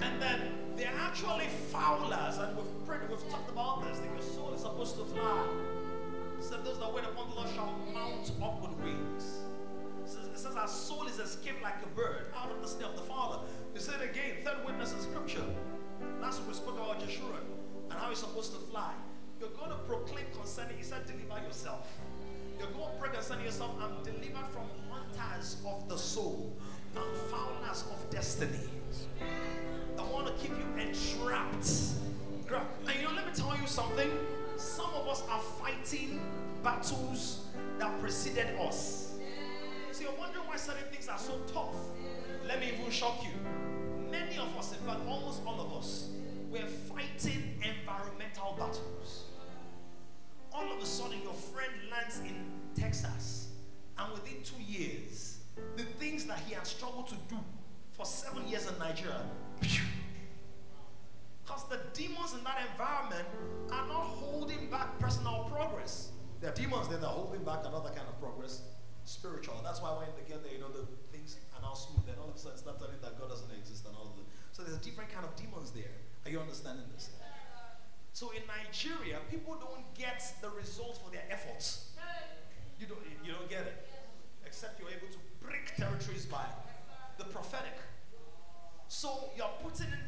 And 0.00 0.20
then 0.20 0.52
they're 0.76 0.92
actually 0.98 1.46
fowlers, 1.70 2.38
and 2.38 2.56
we've 2.56 2.86
prayed, 2.86 3.08
we've 3.08 3.28
talked 3.30 3.50
about 3.50 3.84
this. 3.84 3.98
That 3.98 4.10
your 4.12 4.22
soul 4.22 4.52
is 4.54 4.62
supposed 4.62 4.96
to 4.96 5.04
fly. 5.04 5.46
It 6.38 6.44
said 6.44 6.64
those 6.64 6.78
that 6.78 6.92
wait 6.92 7.04
upon 7.04 7.30
the 7.30 7.36
Lord 7.36 7.48
shall 7.54 7.74
mount 7.92 8.32
up 8.42 8.62
with 8.62 8.72
wings. 8.78 9.42
It 10.04 10.08
says, 10.08 10.42
says 10.42 10.56
our 10.56 10.66
soul 10.66 11.06
is 11.06 11.18
escaped 11.18 11.62
like 11.62 11.76
a 11.84 11.88
bird 11.94 12.32
out 12.36 12.50
of 12.50 12.60
the 12.62 12.68
snare 12.68 12.88
of 12.88 12.96
the 12.96 13.02
Father. 13.02 13.38
He 13.74 13.80
said 13.80 14.00
again, 14.00 14.42
third 14.44 14.64
witness 14.66 14.92
in 14.92 15.00
scripture. 15.00 15.44
Last 16.20 16.40
week 16.40 16.48
we 16.48 16.54
spoke 16.54 16.74
about 16.74 17.00
Jeshurun 17.00 17.44
and 17.90 17.92
how 17.92 18.08
he's 18.08 18.18
supposed 18.18 18.52
to 18.52 18.58
fly. 18.58 18.92
You're 19.38 19.50
going 19.50 19.70
to 19.70 19.76
proclaim 19.86 20.26
concerning, 20.34 20.76
he 20.76 20.82
said, 20.82 21.06
deliver 21.06 21.44
yourself. 21.46 21.86
You're 22.58 22.70
going 22.70 22.92
to 22.92 22.98
pray 23.00 23.10
concerning 23.12 23.44
yourself, 23.44 23.70
I'm 23.80 24.02
delivered 24.02 24.48
from 24.52 24.66
hunters 24.92 25.56
of 25.66 25.88
the 25.88 25.96
soul 25.96 26.52
and 26.94 27.16
foulness 27.30 27.84
of 27.90 28.10
destiny. 28.10 28.68
I 29.98 30.02
want 30.04 30.26
to 30.26 30.32
keep 30.34 30.50
you 30.50 30.82
entrapped. 30.82 31.68
And 32.86 32.96
you 32.96 33.08
know, 33.08 33.14
let 33.14 33.26
me 33.26 33.32
tell 33.34 33.56
you 33.58 33.66
something. 33.66 34.10
Some 34.56 34.90
of 34.94 35.08
us 35.08 35.22
are 35.30 35.40
fighting 35.40 36.20
battles 36.62 37.46
that 37.78 37.98
preceded 38.00 38.48
us. 38.60 39.14
So 39.92 40.02
you're 40.02 40.12
wondering 40.18 40.46
why 40.46 40.56
certain 40.56 40.84
things 40.92 41.08
are 41.08 41.18
so 41.18 41.40
tough. 41.52 41.74
Let 42.46 42.60
me 42.60 42.72
even 42.72 42.90
shock 42.90 43.22
you. 43.22 43.30
Many 44.10 44.36
of 44.36 44.56
us, 44.58 44.72
in 44.72 44.86
fact, 44.86 45.00
almost 45.08 45.42
all 45.46 45.60
of 45.60 45.72
us, 45.72 46.10
we're 46.50 46.66
fighting 46.66 47.54
environmental 47.62 48.54
battles. 48.58 49.24
All 50.52 50.70
of 50.70 50.82
a 50.82 50.86
sudden, 50.86 51.22
your 51.22 51.32
friend 51.32 51.72
lands 51.90 52.20
in 52.20 52.44
Texas, 52.78 53.41
and 53.98 54.12
within 54.12 54.42
two 54.42 54.62
years, 54.62 55.38
the 55.76 55.82
things 55.82 56.24
that 56.26 56.38
he 56.40 56.54
had 56.54 56.66
struggled 56.66 57.08
to 57.08 57.14
do 57.28 57.38
for 57.90 58.06
seven 58.06 58.46
years 58.48 58.68
in 58.68 58.78
Nigeria, 58.78 59.22
because 61.44 61.68
the 61.68 61.78
demons 61.92 62.32
in 62.32 62.42
that 62.44 62.58
environment 62.70 63.28
are 63.70 63.86
not 63.86 64.02
holding 64.02 64.70
back 64.70 64.98
personal 64.98 65.50
progress. 65.52 66.10
There 66.40 66.50
are 66.50 66.54
demons 66.54 66.88
there 66.88 66.98
that 66.98 67.06
are 67.06 67.12
holding 67.12 67.44
back 67.44 67.60
another 67.64 67.90
kind 67.90 68.08
of 68.08 68.18
progress, 68.18 68.62
spiritual. 69.04 69.60
That's 69.62 69.80
why 69.80 69.90
when 69.90 70.08
they 70.16 70.28
get 70.28 70.42
there, 70.42 70.52
you 70.52 70.60
know, 70.60 70.72
the 70.72 70.86
things 71.12 71.36
are 71.54 71.62
now 71.62 71.74
smooth. 71.74 72.06
Then 72.06 72.16
all 72.20 72.30
of 72.30 72.34
a 72.34 72.38
sudden, 72.38 72.58
start 72.58 72.78
telling 72.78 72.98
that 73.02 73.18
God 73.18 73.28
doesn't 73.28 73.50
exist 73.54 73.86
and 73.86 73.94
all 73.94 74.10
of 74.10 74.16
that. 74.16 74.26
So 74.52 74.62
there's 74.62 74.76
a 74.76 74.82
different 74.82 75.12
kind 75.12 75.24
of 75.24 75.36
demons 75.36 75.70
there. 75.70 75.94
Are 76.24 76.30
you 76.30 76.40
understanding 76.40 76.84
this? 76.92 77.10
So 78.12 78.30
in 78.32 78.42
Nigeria, 78.46 79.18
people 79.30 79.56
don't 79.56 79.86
get 79.94 80.20
the 80.42 80.50
results 80.50 80.98
for 80.98 81.10
their 81.10 81.24
efforts. 81.30 81.91
You 82.82 82.88
don't, 82.88 82.98
you 83.24 83.32
don't 83.32 83.48
get 83.48 83.60
it. 83.60 83.86
Except 84.44 84.80
you're 84.80 84.88
able 84.88 85.06
to 85.12 85.18
break 85.40 85.76
territories 85.76 86.26
by 86.26 86.44
the 87.16 87.22
prophetic. 87.26 87.78
So 88.88 89.30
you're 89.36 89.46
putting 89.62 89.86
in 89.86 90.00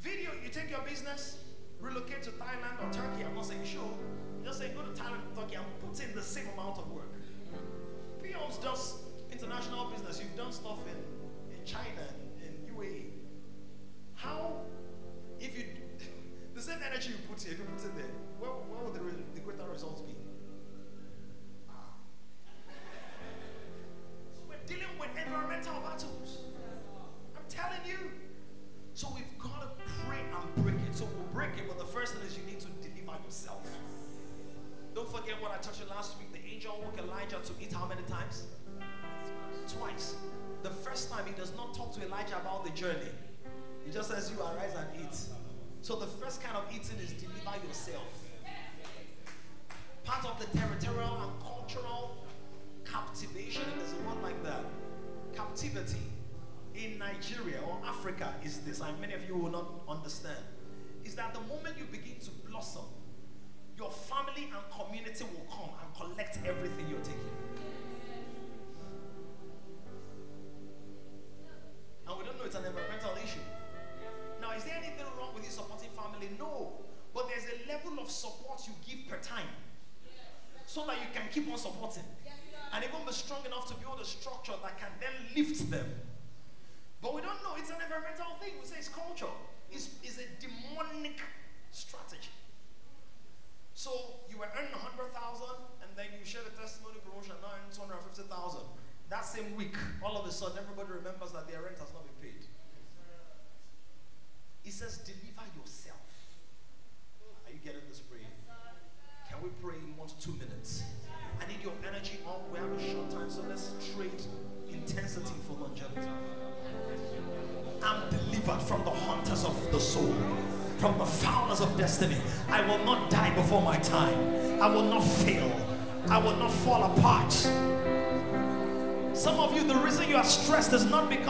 video, 0.00 0.30
you 0.42 0.48
take 0.50 0.68
your 0.68 0.80
business, 0.80 1.38
relocate 1.80 2.24
to 2.24 2.30
Thailand 2.30 2.82
or 2.82 2.92
Turkey. 2.92 3.11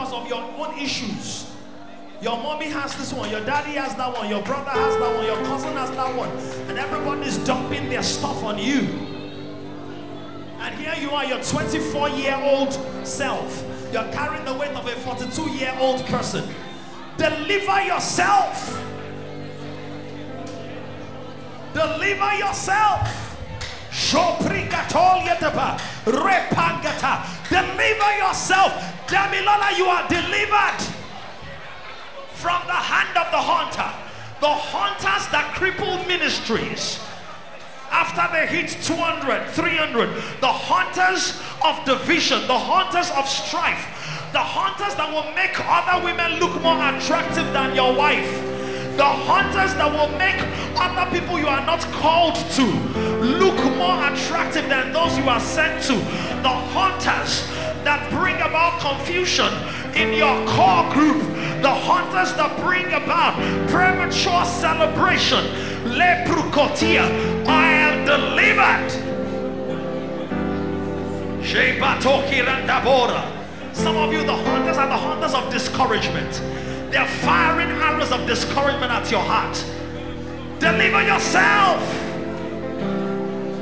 Because 0.03 0.21
of 0.21 0.27
your 0.27 0.43
own 0.57 0.77
issues. 0.77 1.49
Your 2.21 2.37
mommy 2.37 2.65
has 2.65 2.95
this 2.97 3.13
one, 3.13 3.29
your 3.29 3.43
daddy 3.45 3.71
has 3.71 3.95
that 3.95 4.13
one, 4.13 4.29
your 4.29 4.41
brother 4.43 4.71
has 4.71 4.97
that 4.97 5.15
one, 5.15 5.25
your 5.25 5.37
cousin 5.45 5.73
has 5.73 5.91
that 5.91 6.15
one, 6.15 6.29
and 6.69 6.77
everybody's 6.77 7.37
dumping 7.39 7.89
their 7.89 8.03
stuff 8.03 8.43
on 8.43 8.57
you. 8.57 8.81
And 10.59 10.75
here 10.75 10.95
you 10.99 11.11
are, 11.11 11.25
your 11.25 11.41
24 11.41 12.09
year 12.09 12.37
old 12.41 12.73
self. 13.05 13.63
You're 13.93 14.09
carrying 14.11 14.43
the 14.45 14.53
weight 14.53 14.71
of 14.71 14.85
a 14.85 14.91
42 14.91 15.51
year 15.51 15.75
old 15.79 16.03
person. 16.05 16.49
Deliver 17.17 17.83
yourself. 17.83 18.83
Deliver 21.73 22.33
yourself. 22.35 23.39
Repangata. 26.05 27.42
Deliver 27.53 28.11
yourself. 28.17 28.73
Damilola, 29.05 29.77
you 29.77 29.85
are 29.85 30.07
delivered 30.09 30.81
from 32.33 32.65
the 32.65 32.73
hand 32.73 33.15
of 33.15 33.29
the 33.29 33.37
hunter. 33.37 33.89
The 34.41 34.49
hunters 34.49 35.29
that 35.29 35.53
cripple 35.53 36.05
ministries 36.07 36.99
after 37.93 38.25
they 38.33 38.47
hit 38.47 38.69
200, 38.81 39.51
300, 39.51 40.09
the 40.41 40.47
hunters 40.47 41.39
of 41.63 41.85
division, 41.85 42.41
the 42.47 42.57
hunters 42.57 43.11
of 43.11 43.29
strife, 43.29 43.85
the 44.33 44.39
hunters 44.41 44.95
that 44.95 45.13
will 45.13 45.31
make 45.35 45.53
other 45.61 46.03
women 46.03 46.39
look 46.39 46.59
more 46.63 46.73
attractive 46.89 47.45
than 47.53 47.75
your 47.75 47.93
wife, 47.95 48.52
the 48.97 49.03
hunters 49.03 49.73
that 49.75 49.89
will 49.91 50.11
make 50.17 50.39
other 50.77 51.09
people 51.11 51.39
you 51.39 51.47
are 51.47 51.65
not 51.65 51.81
called 51.93 52.35
to 52.53 52.65
look 53.19 53.57
more 53.75 54.07
attractive 54.07 54.67
than 54.69 54.91
those 54.93 55.17
you 55.17 55.27
are 55.29 55.39
sent 55.39 55.83
to, 55.83 55.93
the 56.43 56.55
hunters 56.73 57.47
that 57.83 58.09
bring 58.11 58.35
about 58.37 58.79
confusion 58.79 59.51
in 59.95 60.13
your 60.13 60.35
core 60.47 60.85
group, 60.93 61.21
the 61.61 61.69
hunters 61.69 62.33
that 62.35 62.59
bring 62.63 62.85
about 62.87 63.35
premature 63.69 64.45
celebration. 64.45 65.43
Leprukotia, 65.83 67.03
I 67.47 67.71
am 67.71 68.05
delivered. 68.05 68.91
Some 73.73 73.97
of 73.97 74.13
you, 74.13 74.23
the 74.23 74.35
hunters 74.35 74.77
are 74.77 74.87
the 74.87 74.97
hunters 74.97 75.33
of 75.33 75.51
discouragement. 75.51 76.41
They're 76.93 77.07
firing 77.07 77.71
arrows 77.71 78.11
of 78.11 78.27
discouragement 78.27 78.91
at 78.91 79.09
your 79.09 79.21
heart. 79.21 79.57
Deliver 80.59 81.01
yourself. 81.01 81.81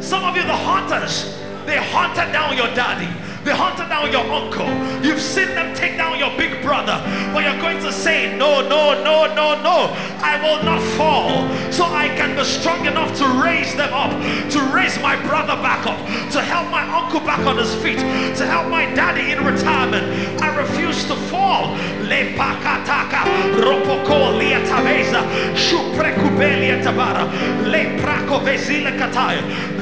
Some 0.04 0.26
of 0.26 0.36
you, 0.36 0.44
the 0.44 0.54
hunters, 0.54 1.40
they 1.66 1.78
hunted 1.78 2.34
down 2.34 2.58
your 2.58 2.68
daddy. 2.76 3.08
They 3.44 3.52
hunted 3.52 3.90
down 3.90 4.12
your 4.12 4.26
uncle. 4.30 4.70
You've 5.04 5.20
seen 5.20 5.48
them 5.50 5.74
take 5.76 5.98
down 5.98 6.20
your 6.20 6.30
big 6.38 6.62
brother. 6.62 7.02
But 7.34 7.44
you're 7.44 7.60
going 7.60 7.80
to 7.80 7.92
say, 7.92 8.38
No, 8.38 8.62
no, 8.62 8.94
no, 9.04 9.26
no, 9.34 9.62
no. 9.62 9.96
I 10.22 10.38
will 10.42 10.64
not 10.64 10.82
fall. 10.96 11.50
So 11.72 11.86
I 11.86 12.08
can 12.10 12.36
be 12.36 12.44
strong 12.44 12.86
enough 12.86 13.18
to 13.18 13.26
raise 13.42 13.76
them 13.76 13.94
up, 13.94 14.12
to 14.52 14.60
raise 14.74 15.00
my 15.02 15.16
brother 15.28 15.56
back 15.62 15.88
up, 15.88 15.98
to 16.32 16.42
help 16.42 16.70
my 16.70 16.84
uncle 16.84 17.20
back 17.22 17.40
on 17.48 17.58
his 17.58 17.74
feet, 17.76 17.98
to 18.38 18.46
help 18.46 18.68
my 18.70 18.86
daddy 18.94 19.32
in 19.32 19.44
retirement. 19.44 20.06
I 20.42 20.56
refuse 20.56 21.06
to 21.08 21.16
fall. 21.16 21.76
Le 22.12 22.36
pakataka, 22.36 23.24
ropoko 23.56 24.38
liataveza, 24.38 25.24
shuprekubelia 25.56 26.84
tabara, 26.84 27.24
le 27.64 28.02
prako 28.02 28.40
vezile 28.40 28.92
kataya, 28.98 29.42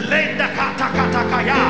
lenda 0.10 0.47
katakatakaya, 0.57 1.62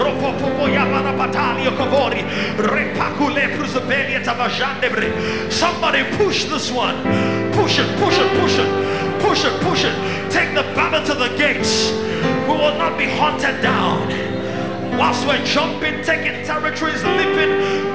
ropopopo 0.00 0.68
yabara 0.68 1.12
batalio 1.16 1.70
kovori, 1.76 2.24
repakule. 2.56 3.44
Somebody 5.50 6.04
push 6.16 6.44
this 6.44 6.70
one. 6.70 6.96
Push 7.52 7.78
it, 7.78 7.98
push 7.98 8.18
it, 8.18 8.40
push 8.40 8.58
it, 8.58 9.20
push 9.20 9.44
it, 9.44 9.60
push 9.60 9.84
it. 9.84 10.30
Take 10.30 10.54
the 10.54 10.62
battle 10.74 11.04
to 11.04 11.14
the 11.14 11.28
gates. 11.36 11.90
We 12.46 12.54
will 12.54 12.76
not 12.76 12.98
be 12.98 13.06
hunted 13.06 13.60
down. 13.62 14.08
Whilst 14.98 15.26
we're 15.26 15.44
jumping, 15.44 16.02
taking 16.02 16.44
territories, 16.44 17.02
leaping, 17.04 17.94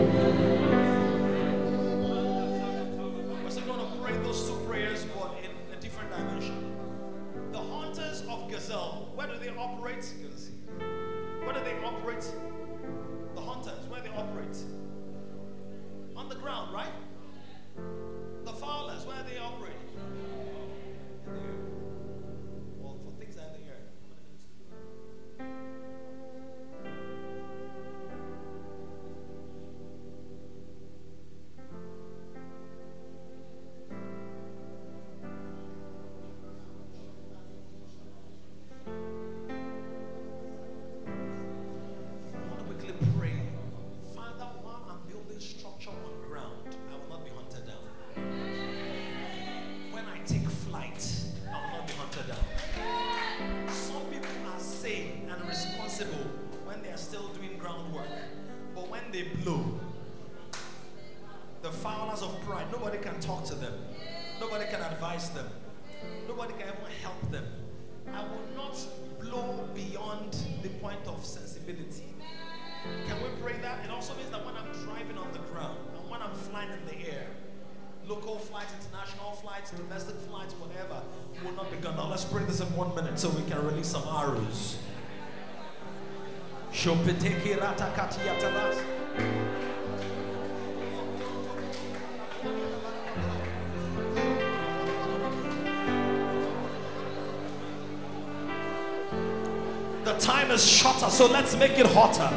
The 100.11 100.19
time 100.19 100.51
is 100.51 100.69
shorter, 100.69 101.09
so 101.09 101.25
let's 101.25 101.55
make 101.55 101.79
it 101.79 101.85
hotter. 101.85 102.29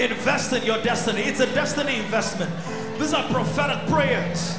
Invest 0.00 0.52
in 0.52 0.62
your 0.62 0.80
destiny. 0.84 1.22
It's 1.22 1.40
a 1.40 1.52
destiny 1.52 1.96
investment. 1.96 2.52
These 2.96 3.12
are 3.12 3.28
prophetic 3.32 3.88
prayers. 3.88 4.56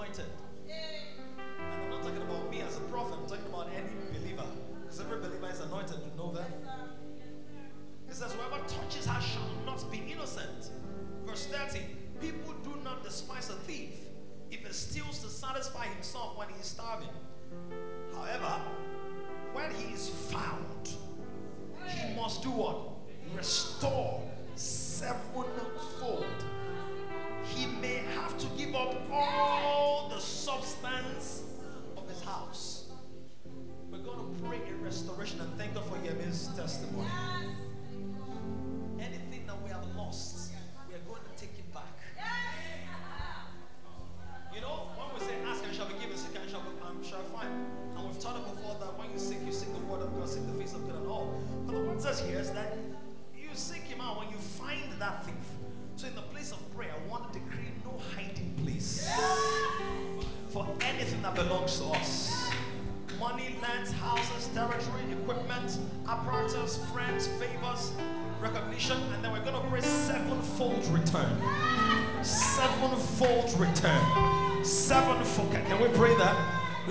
Anointed. 0.00 0.24
And 0.66 1.82
I'm 1.82 1.90
not 1.90 2.02
talking 2.02 2.22
about 2.22 2.50
me 2.50 2.62
as 2.62 2.76
a 2.76 2.80
prophet, 2.80 3.18
I'm 3.20 3.28
talking 3.28 3.46
about 3.46 3.68
any 3.68 4.18
believer. 4.18 4.46
Because 4.82 5.00
every 5.00 5.18
believer 5.18 5.50
is 5.50 5.60
anointed, 5.60 5.96
you 5.98 6.16
know 6.16 6.32
that? 6.32 6.48
It 8.08 8.14
says, 8.14 8.32
Whoever 8.32 8.62
touches 8.66 9.06
her 9.06 9.20
shall 9.20 9.48
not 9.66 9.90
be 9.90 10.02
innocent. 10.10 10.70
Verse 11.26 11.46
30 11.46 11.80
People 12.20 12.54
do 12.64 12.74
not 12.82 13.04
despise 13.04 13.50
a 13.50 13.54
thief 13.54 13.94
if 14.50 14.66
he 14.66 14.72
steals 14.72 15.20
to 15.20 15.28
satisfy 15.28 15.86
himself 15.86 16.36
when 16.36 16.48
he 16.48 16.60
is 16.60 16.66
starving. 16.66 17.08
However, 18.14 18.60
when 19.52 19.70
he 19.72 19.94
is 19.94 20.08
found, 20.30 20.94
he 21.86 22.14
must 22.16 22.42
do 22.42 22.50
what? 22.50 22.78
Restore 23.36 24.22
sevenfold. 24.56 26.26
He 27.44 27.66
may 27.66 28.02
have 28.14 28.36
to 28.38 28.46
give 28.56 28.74
up 28.74 28.94
all 29.10 29.79
substance 30.50 31.44
of 31.96 32.08
his 32.08 32.20
house. 32.22 32.88
We're 33.90 33.98
going 33.98 34.18
to 34.18 34.42
pray 34.42 34.58
in 34.68 34.82
restoration 34.82 35.40
and 35.40 35.56
thank 35.56 35.74
God 35.74 35.84
for 35.84 35.96
Yemi's 35.96 36.48
testimony. 36.56 37.06
Anything 37.06 37.59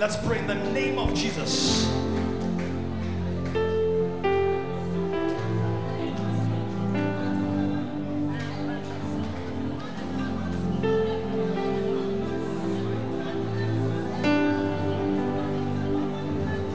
Let's 0.00 0.16
pray 0.16 0.38
in 0.38 0.46
the 0.46 0.54
name 0.54 0.98
of 0.98 1.12
Jesus. 1.12 1.84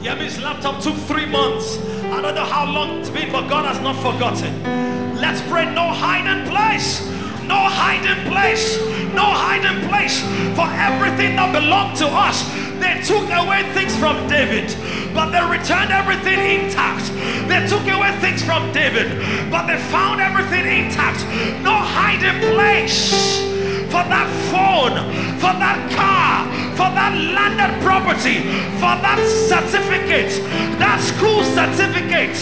Yemi's 0.04 0.40
laptop 0.40 0.80
took 0.84 0.96
three 0.96 1.26
months. 1.26 1.80
I 2.04 2.22
don't 2.22 2.36
know 2.36 2.46
how 2.46 2.72
long 2.72 3.00
it's 3.00 3.10
been, 3.10 3.32
but 3.32 3.50
God 3.50 3.66
has 3.66 3.82
not 3.82 3.96
forgotten. 3.96 5.16
Let's 5.20 5.42
pray 5.50 5.66
no 5.74 5.88
hiding 5.88 6.48
place. 6.48 7.04
No 7.48 7.58
hiding 7.58 8.32
place. 8.32 8.78
No 9.16 9.24
hiding 9.24 9.90
place 9.90 10.22
for 10.56 10.68
everything 10.70 11.38
that 11.38 11.52
belonged 11.52 11.98
to 11.98 12.06
us. 12.06 12.65
Took 13.06 13.30
away 13.30 13.62
things 13.76 13.96
from 13.96 14.28
David, 14.28 14.74
but 15.14 15.30
they 15.30 15.40
returned 15.46 15.92
everything 15.92 16.40
intact. 16.40 17.14
They 17.48 17.62
took 17.68 17.86
away 17.88 18.18
things 18.20 18.44
from 18.44 18.74
David, 18.74 19.22
but 19.52 19.68
they 19.68 19.78
found 19.78 20.22
everything 20.22 20.66
intact. 20.66 21.24
No 21.62 21.76
hiding 21.78 22.40
place 22.56 23.46
for 23.94 24.02
that 24.10 24.26
phone, 24.50 24.98
for 25.38 25.54
that 25.54 25.78
car, 25.94 26.50
for 26.72 26.90
that 26.98 27.14
landed 27.14 27.80
property, 27.86 28.42
for 28.82 28.98
that 29.06 29.22
certificate, 29.22 30.42
that 30.80 31.00
school 31.00 31.44
certificate. 31.44 32.36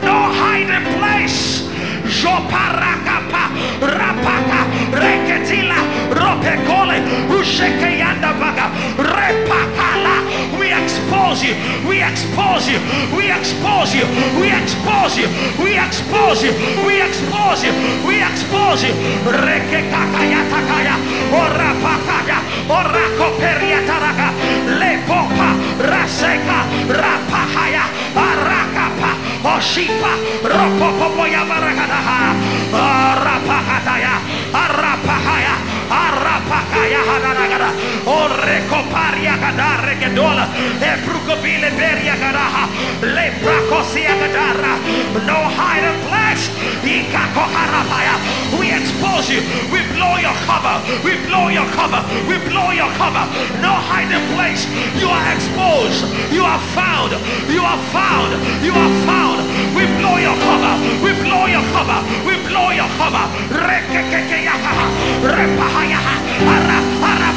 No 0.00 0.32
hiding 0.32 0.88
place. 0.96 1.68
Rapaka, 3.78 4.60
reketila, 4.90 5.80
expose 11.38 11.46
you. 11.46 11.54
We 11.86 12.02
expose 12.02 12.66
you. 12.68 12.78
We 13.16 13.30
expose 13.30 13.94
you. 13.94 14.06
We 14.40 14.50
expose 14.50 15.16
you. 15.16 15.28
We 15.62 15.78
expose 15.78 16.42
you. 16.42 16.52
We 16.84 17.02
expose 17.02 17.62
you. 17.62 17.72
We 18.06 18.22
expose 18.22 18.82
you. 18.82 18.94
Rekekakaya 19.26 20.42
takaya. 20.50 20.96
Ora 21.30 21.70
pakaya. 21.78 22.38
Ora 22.68 23.06
koperia 23.18 23.80
taraka. 23.86 24.34
Lepopa. 24.66 25.54
Raseka. 25.78 26.66
Rapahaya. 26.90 27.84
Arakapa. 28.18 29.12
Oshipa. 29.44 30.12
Ropopopoya 30.42 31.46
barakadaha. 31.46 32.34
Arapakataya. 32.74 34.14
Arapahaya. 34.52 35.54
Arapakaya 35.88 37.00
hadaragada. 37.06 37.70
Orekoparia 38.28 39.36
gadare 39.40 39.94
gedola. 40.00 40.46
Ebrukobile 40.80 41.70
beria 41.76 42.16
gadaha. 42.16 42.68
Leprakosia 43.02 44.14
gadara. 44.20 44.74
No 45.26 45.38
hiding 45.56 46.00
place. 46.08 46.50
Ikako 46.84 47.44
harapaya. 47.54 48.14
We 48.58 48.72
expose 48.72 49.30
you. 49.30 49.40
We 49.72 49.80
blow 49.94 50.16
your 50.20 50.36
cover. 50.46 50.76
We 51.04 51.16
blow 51.26 51.48
your 51.48 51.66
cover. 51.76 52.02
We 52.28 52.36
blow 52.48 52.70
your 52.72 52.90
cover. 53.00 53.24
No 53.62 53.72
hiding 53.88 54.24
place. 54.34 54.66
You 55.00 55.08
are 55.08 55.26
exposed. 55.34 56.04
You 56.32 56.44
are 56.44 56.60
found. 56.76 57.12
You 57.48 57.62
are 57.62 57.80
found. 57.92 58.30
You 58.64 58.72
are 58.72 58.92
found. 59.08 59.38
We 59.76 59.86
blow 59.98 60.16
your 60.16 60.36
cover. 60.44 60.74
We 61.04 61.12
blow 61.24 61.46
your 61.46 61.64
cover. 61.72 61.98
We 62.26 62.34
blow 62.48 62.70
your 62.70 62.90
cover. 63.00 63.24
Rekekekeyaha. 63.52 64.74
Repahayaha. 65.24 66.14
Ara, 66.54 66.78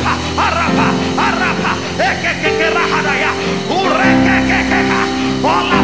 arapa, 0.02 0.38
arapa, 0.38 0.88
arapa. 1.28 1.72
Ola. 3.70 4.18
Ola. 5.43 5.82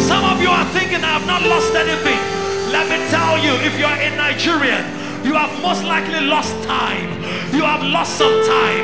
Some 0.00 0.24
of 0.24 0.40
you 0.42 0.48
are 0.48 0.64
thinking, 0.72 1.02
I 1.02 1.18
have 1.18 1.26
not 1.26 1.42
lost 1.42 1.74
anything. 1.74 2.18
Let 2.72 2.88
me 2.88 2.98
tell 3.10 3.38
you, 3.38 3.52
if 3.64 3.78
you 3.78 3.86
are 3.86 3.96
a 3.96 4.10
Nigerian, 4.16 4.84
you 5.24 5.34
have 5.34 5.50
most 5.62 5.84
likely 5.84 6.20
lost 6.20 6.54
time. 6.64 7.23
You 7.54 7.62
have 7.62 7.86
lost 7.86 8.18
some 8.18 8.34
time. 8.42 8.82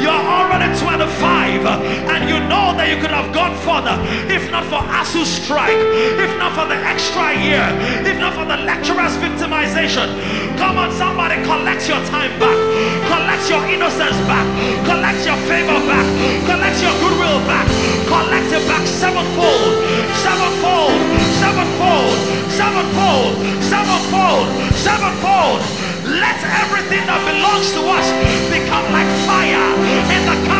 You 0.00 0.08
are 0.08 0.24
already 0.24 0.72
25 0.72 1.68
and 2.08 2.24
you 2.24 2.40
know 2.48 2.72
that 2.72 2.88
you 2.88 2.96
could 2.96 3.12
have 3.12 3.28
gone 3.28 3.52
further 3.60 3.92
if 4.32 4.48
not 4.48 4.64
for 4.72 4.80
ASUU 4.80 5.20
strike, 5.28 5.76
if 6.16 6.32
not 6.40 6.56
for 6.56 6.64
the 6.64 6.80
extra 6.80 7.36
year, 7.36 7.68
if 8.08 8.16
not 8.16 8.32
for 8.32 8.48
the 8.48 8.56
lecturer's 8.56 9.20
victimization. 9.20 10.08
Come 10.56 10.80
on, 10.80 10.88
somebody 10.96 11.36
collect 11.44 11.84
your 11.84 12.00
time 12.08 12.32
back, 12.40 12.56
collect 13.04 13.44
your 13.52 13.60
innocence 13.68 14.16
back, 14.24 14.48
collect 14.88 15.20
your 15.28 15.36
favor 15.44 15.76
back, 15.84 16.06
collect 16.48 16.80
your 16.80 16.96
goodwill 17.04 17.40
back, 17.44 17.68
collect 18.08 18.48
it 18.48 18.64
back 18.64 18.84
sevenfold, 18.88 19.76
sevenfold, 20.24 20.96
sevenfold, 21.36 22.16
sevenfold, 22.48 23.32
sevenfold, 23.60 24.46
sevenfold. 24.72 25.85
Let 26.06 26.38
everything 26.62 27.04
that 27.06 27.18
belongs 27.26 27.72
to 27.74 27.82
us 27.82 28.06
become 28.46 28.86
like 28.94 29.10
fire 29.26 29.74
in 30.14 30.22
the 30.22 30.55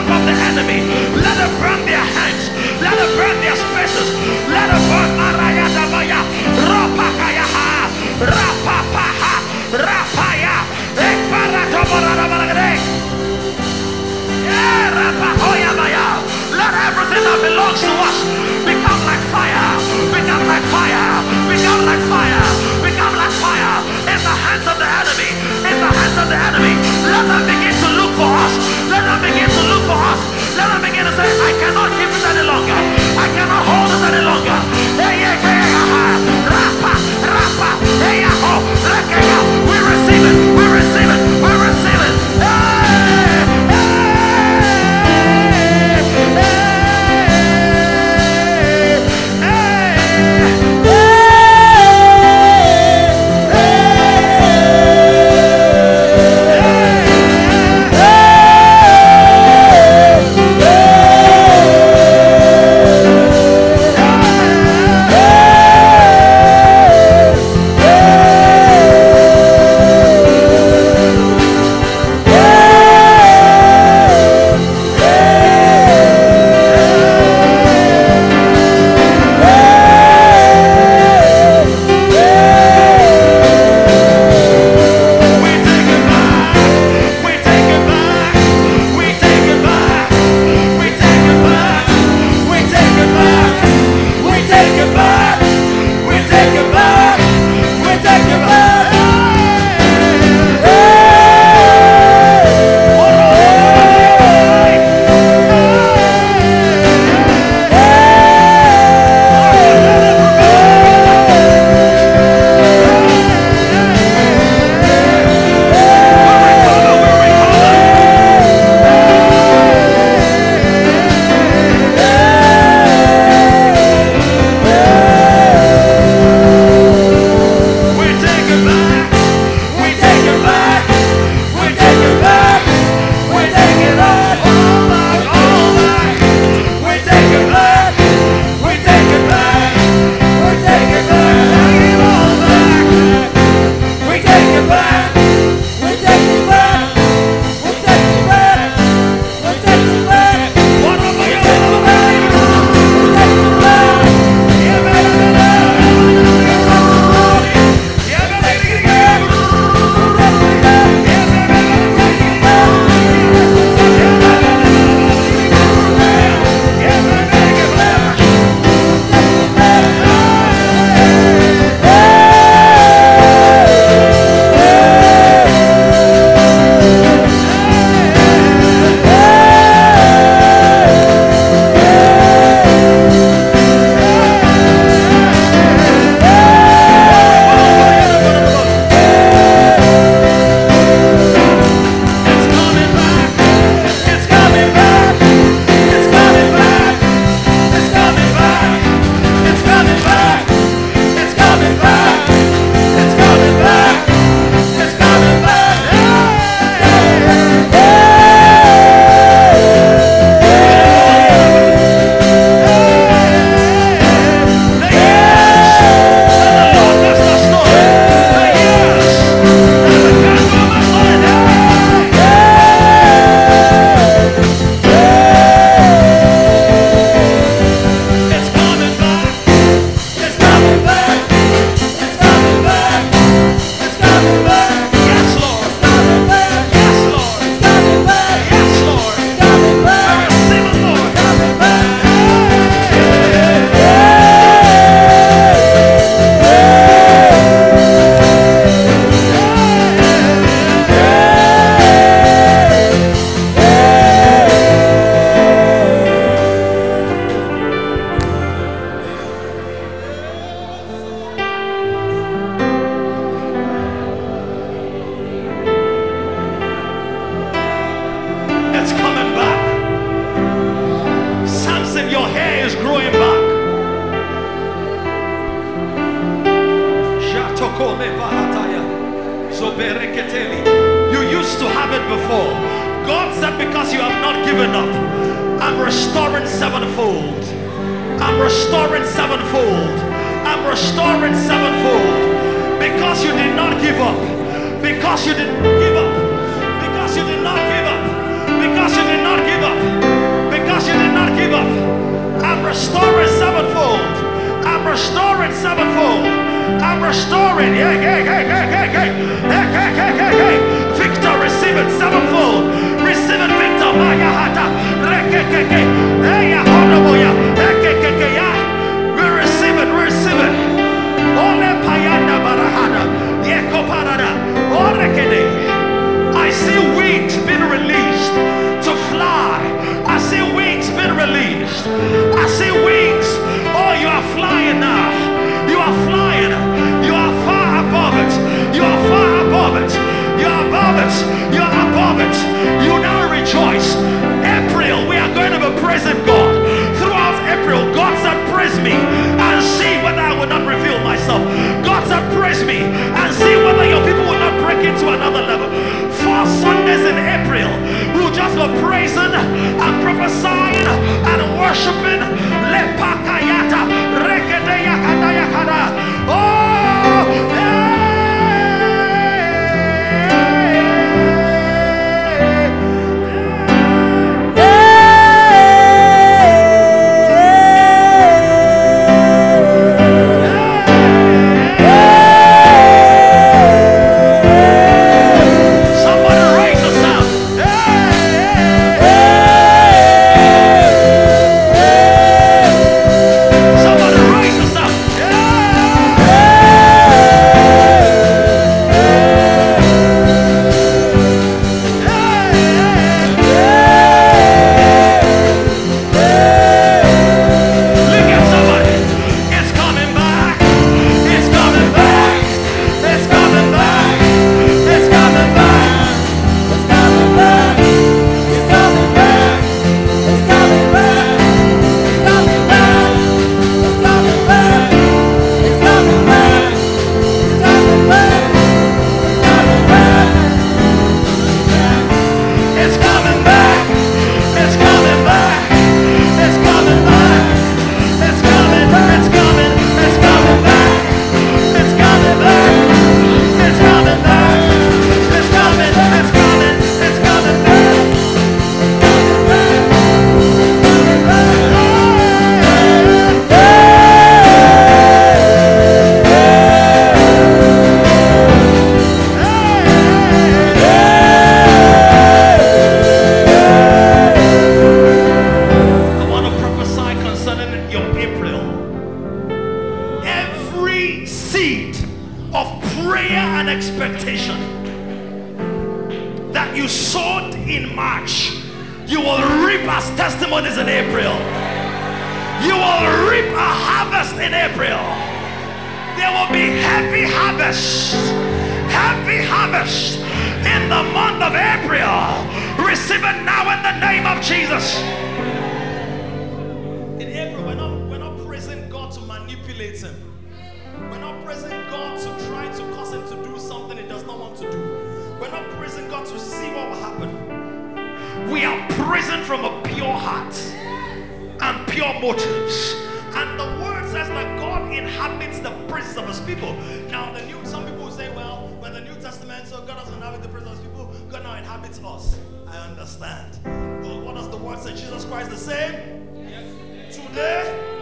And 513.34 513.58
the 513.60 513.66
word 513.84 514.04
says 514.10 514.28
that 514.28 514.58
God 514.58 514.92
inhabits 514.92 515.58
the 515.60 515.70
prisons 515.88 516.16
of 516.16 516.28
his 516.28 516.40
people. 516.40 516.72
Now, 517.10 517.32
the 517.32 517.44
New 517.46 517.64
some 517.66 517.84
people 517.84 518.10
say, 518.10 518.34
well, 518.34 518.68
when 518.80 518.92
the 518.92 519.00
New 519.00 519.14
Testament 519.20 519.66
so 519.66 519.78
God 519.84 519.98
doesn't 519.98 520.14
inhabit 520.14 520.42
the 520.42 520.48
prisons 520.48 520.78
of 520.78 520.84
his 520.84 520.86
people, 520.86 521.06
God 521.30 521.42
now 521.42 521.56
inhabits 521.56 522.00
us. 522.02 522.38
I 522.68 522.76
understand. 522.88 523.58
But 523.64 524.22
what 524.24 524.36
does 524.36 524.48
the 524.48 524.56
word 524.56 524.78
say? 524.78 524.90
Jesus 524.92 525.24
Christ 525.24 525.50
the 525.50 525.56
same? 525.56 526.48
Yes. 526.48 527.16
Today? 527.16 527.94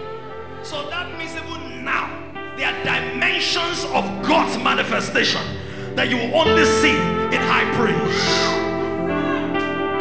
So 0.63 0.89
that 0.91 1.19
means 1.19 1.35
even 1.35 1.85
now, 1.85 2.09
there 2.57 2.73
are 2.73 2.85
dimensions 2.85 3.85
of 3.87 4.05
God's 4.27 4.57
manifestation 4.63 5.43
that 5.97 6.09
you 6.09 6.17
will 6.17 6.35
only 6.35 6.65
see 6.65 6.97
in 6.97 7.43
high 7.43 7.69
praise. 7.75 8.25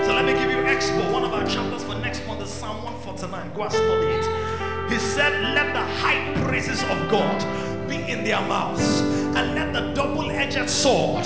So 0.06 0.14
let 0.14 0.26
me 0.26 0.34
give 0.34 0.50
you 0.52 0.58
expo, 0.58 1.12
one 1.12 1.24
of 1.24 1.34
our 1.34 1.46
chapters 1.48 1.84
for 1.84 1.96
next 1.96 2.26
month 2.28 2.42
is 2.42 2.50
Psalm 2.50 2.84
149. 2.84 3.54
Go 3.54 3.64
and 3.64 3.72
study 3.72 4.03
high 6.04 6.34
praises 6.44 6.84
of 6.84 7.10
God 7.10 7.40
be 7.88 8.12
in 8.12 8.26
their 8.26 8.42
mouths 8.42 9.00
and 9.38 9.56
let 9.56 9.72
the 9.72 9.94
double 9.94 10.30
edged 10.30 10.70
sword 10.70 11.24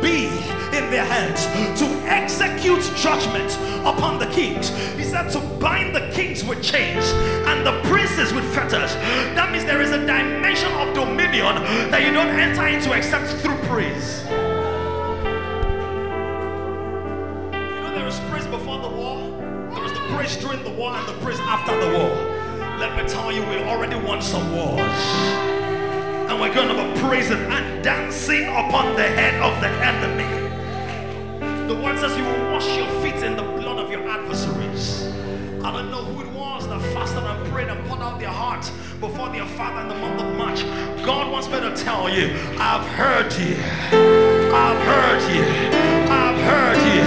be 0.00 0.28
in 0.70 0.88
their 0.94 1.04
hands 1.04 1.46
to 1.80 1.86
execute 2.06 2.80
judgment 2.96 3.58
upon 3.84 4.20
the 4.20 4.26
kings. 4.26 4.68
He 4.96 5.02
said 5.02 5.30
to 5.32 5.40
bind 5.58 5.96
the 5.96 6.08
kings 6.12 6.44
with 6.44 6.62
chains 6.62 7.04
and 7.50 7.66
the 7.66 7.80
princes 7.90 8.32
with 8.32 8.44
fetters. 8.54 8.94
That 9.34 9.50
means 9.50 9.64
there 9.64 9.82
is 9.82 9.90
a 9.90 9.98
dimension 9.98 10.72
of 10.74 10.94
dominion 10.94 11.56
that 11.90 12.02
you 12.02 12.12
don't 12.12 12.28
enter 12.28 12.68
into 12.68 12.92
except 12.92 13.26
through 13.42 13.58
praise. 13.66 14.22
You 17.52 17.80
know, 17.82 17.92
there 17.96 18.06
is 18.06 18.20
praise 18.30 18.46
before 18.46 18.78
the 18.78 18.88
war, 18.88 19.18
there 19.74 19.84
is 19.84 19.92
the 19.92 20.06
praise 20.14 20.36
during 20.36 20.62
the 20.62 20.70
war, 20.70 20.94
and 20.94 21.08
the 21.08 21.14
praise 21.24 21.40
after 21.40 21.74
the 21.80 21.98
war. 21.98 22.29
Let 22.80 22.96
me 22.96 23.06
tell 23.06 23.30
you, 23.30 23.42
we 23.42 23.56
already 23.64 23.94
won 23.94 24.22
some 24.22 24.56
wars. 24.56 24.80
And 24.80 26.40
we're 26.40 26.54
going 26.54 26.74
to 26.74 26.82
be 26.82 27.00
praising 27.06 27.36
and 27.36 27.84
dancing 27.84 28.44
upon 28.48 28.96
the 28.96 29.02
head 29.02 29.34
of 29.42 29.60
the 29.60 29.68
enemy. 29.68 30.24
The 31.68 31.74
word 31.78 31.98
says 31.98 32.16
you 32.16 32.24
will 32.24 32.52
wash 32.52 32.66
your 32.74 32.88
feet 33.02 33.22
in 33.22 33.36
the 33.36 33.42
blood 33.42 33.84
of 33.84 33.90
your 33.90 34.08
adversaries. 34.08 35.08
I 35.62 35.70
don't 35.72 35.90
know 35.90 36.02
who 36.02 36.22
it 36.22 36.32
was 36.32 36.66
that 36.68 36.80
fasted 36.94 37.22
and 37.22 37.52
prayed 37.52 37.68
and 37.68 37.86
poured 37.86 38.00
out 38.00 38.18
their 38.18 38.30
heart 38.30 38.64
before 38.98 39.28
their 39.28 39.44
father 39.44 39.82
in 39.82 39.88
the 39.88 39.94
month 39.96 40.22
of 40.22 40.34
March. 40.38 40.62
God 41.04 41.30
wants 41.30 41.48
me 41.48 41.60
to 41.60 41.76
tell 41.76 42.08
you, 42.08 42.28
I've 42.58 42.86
heard 42.96 43.30
you. 43.34 43.56
I've 44.56 44.80
heard 44.88 45.20
you. 45.34 45.44
I've 46.08 46.40
heard 46.48 46.78
you. 46.94 47.02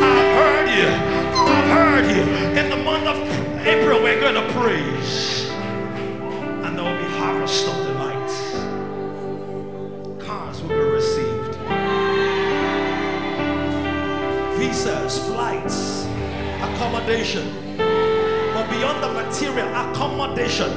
I've 0.00 0.32
heard 0.38 0.68
you. 0.70 0.88
I've 1.36 1.68
heard 1.76 2.16
you. 2.16 2.22
In 2.58 2.70
the 2.70 2.76
month 2.78 3.06
of 3.06 3.37
April, 3.66 4.02
we're 4.02 4.20
going 4.20 4.34
to 4.34 4.52
praise. 4.52 5.48
And 5.50 6.78
there 6.78 6.84
will 6.84 6.96
be 6.96 7.08
harvest 7.14 7.66
of 7.66 7.74
delight. 7.86 8.30
Cars 10.20 10.62
will 10.62 10.68
be 10.68 10.74
received. 10.74 11.56
Visas, 14.58 15.18
flights, 15.26 16.06
accommodation. 16.62 17.76
But 17.76 18.70
beyond 18.70 19.02
the 19.02 19.12
material, 19.12 19.68
accommodation. 19.68 20.70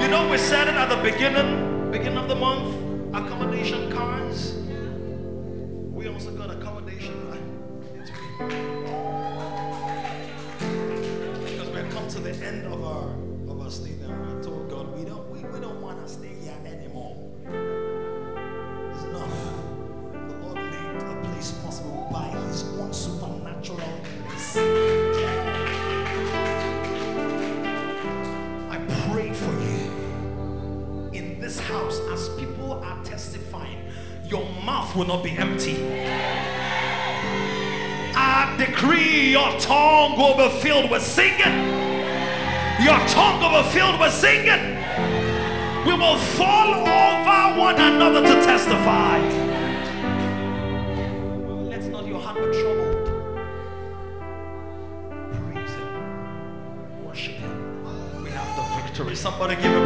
You 0.00 0.08
know, 0.08 0.28
we 0.30 0.36
said 0.36 0.68
it 0.68 0.74
at 0.74 0.88
the 0.88 1.02
beginning, 1.02 1.90
beginning 1.90 2.18
of 2.18 2.28
the 2.28 2.34
month. 2.34 2.74
Accommodation 3.14 3.90
cars. 3.90 4.54
We 5.90 6.08
also 6.08 6.30
got 6.32 6.50
accommodation? 6.50 7.14
To 12.16 12.22
the 12.22 12.46
end 12.46 12.66
of 12.66 12.82
our 12.82 13.10
of 13.50 13.60
our 13.60 13.70
stay 13.70 13.92
there. 14.00 14.08
We 14.08 14.42
told 14.42 14.70
God 14.70 14.96
we 14.96 15.04
don't 15.04 15.28
we, 15.30 15.38
we 15.40 15.60
don't 15.60 15.82
want 15.82 16.02
to 16.02 16.10
stay 16.10 16.34
here 16.42 16.56
anymore. 16.64 17.14
It's 18.94 19.04
enough. 19.04 19.36
The 20.12 20.36
Lord 20.38 20.56
made 20.56 21.02
a 21.02 21.20
place 21.24 21.52
possible 21.62 22.08
by 22.10 22.28
his 22.48 22.62
own 22.78 22.94
supernatural 22.94 23.80
grace. 24.24 24.56
I 28.70 28.78
pray 29.10 29.32
for 29.34 29.52
you 29.60 31.10
in 31.12 31.38
this 31.38 31.60
house 31.60 32.00
as 32.12 32.30
people 32.38 32.82
are 32.82 33.04
testifying, 33.04 33.90
your 34.24 34.48
mouth 34.64 34.96
will 34.96 35.06
not 35.06 35.22
be 35.22 35.32
empty. 35.32 35.76
I 38.18 38.54
decree 38.56 39.32
your 39.32 39.58
tongue 39.58 40.16
will 40.16 40.36
be 40.38 40.48
filled 40.60 40.90
with 40.90 41.02
singing. 41.02 41.85
Your 42.86 43.00
tongue 43.08 43.40
will 43.40 43.64
be 43.64 43.68
filled 43.70 43.98
with 43.98 44.12
singing. 44.12 44.76
We 45.84 45.94
will 45.94 46.16
fall 46.16 46.72
over 46.86 47.58
one 47.58 47.74
another 47.80 48.20
to 48.22 48.34
testify. 48.44 49.18
Let's 51.68 51.86
not 51.86 52.06
your 52.06 52.20
heart 52.20 52.36
be 52.36 52.42
troubled. 52.56 53.08
Praise 55.32 55.70
Him. 55.70 57.04
Worship 57.04 57.34
Him. 57.34 58.22
We 58.22 58.30
have 58.30 58.54
the 58.54 58.62
victory. 58.80 59.16
Somebody 59.16 59.56
give 59.56 59.64
Him 59.64 59.85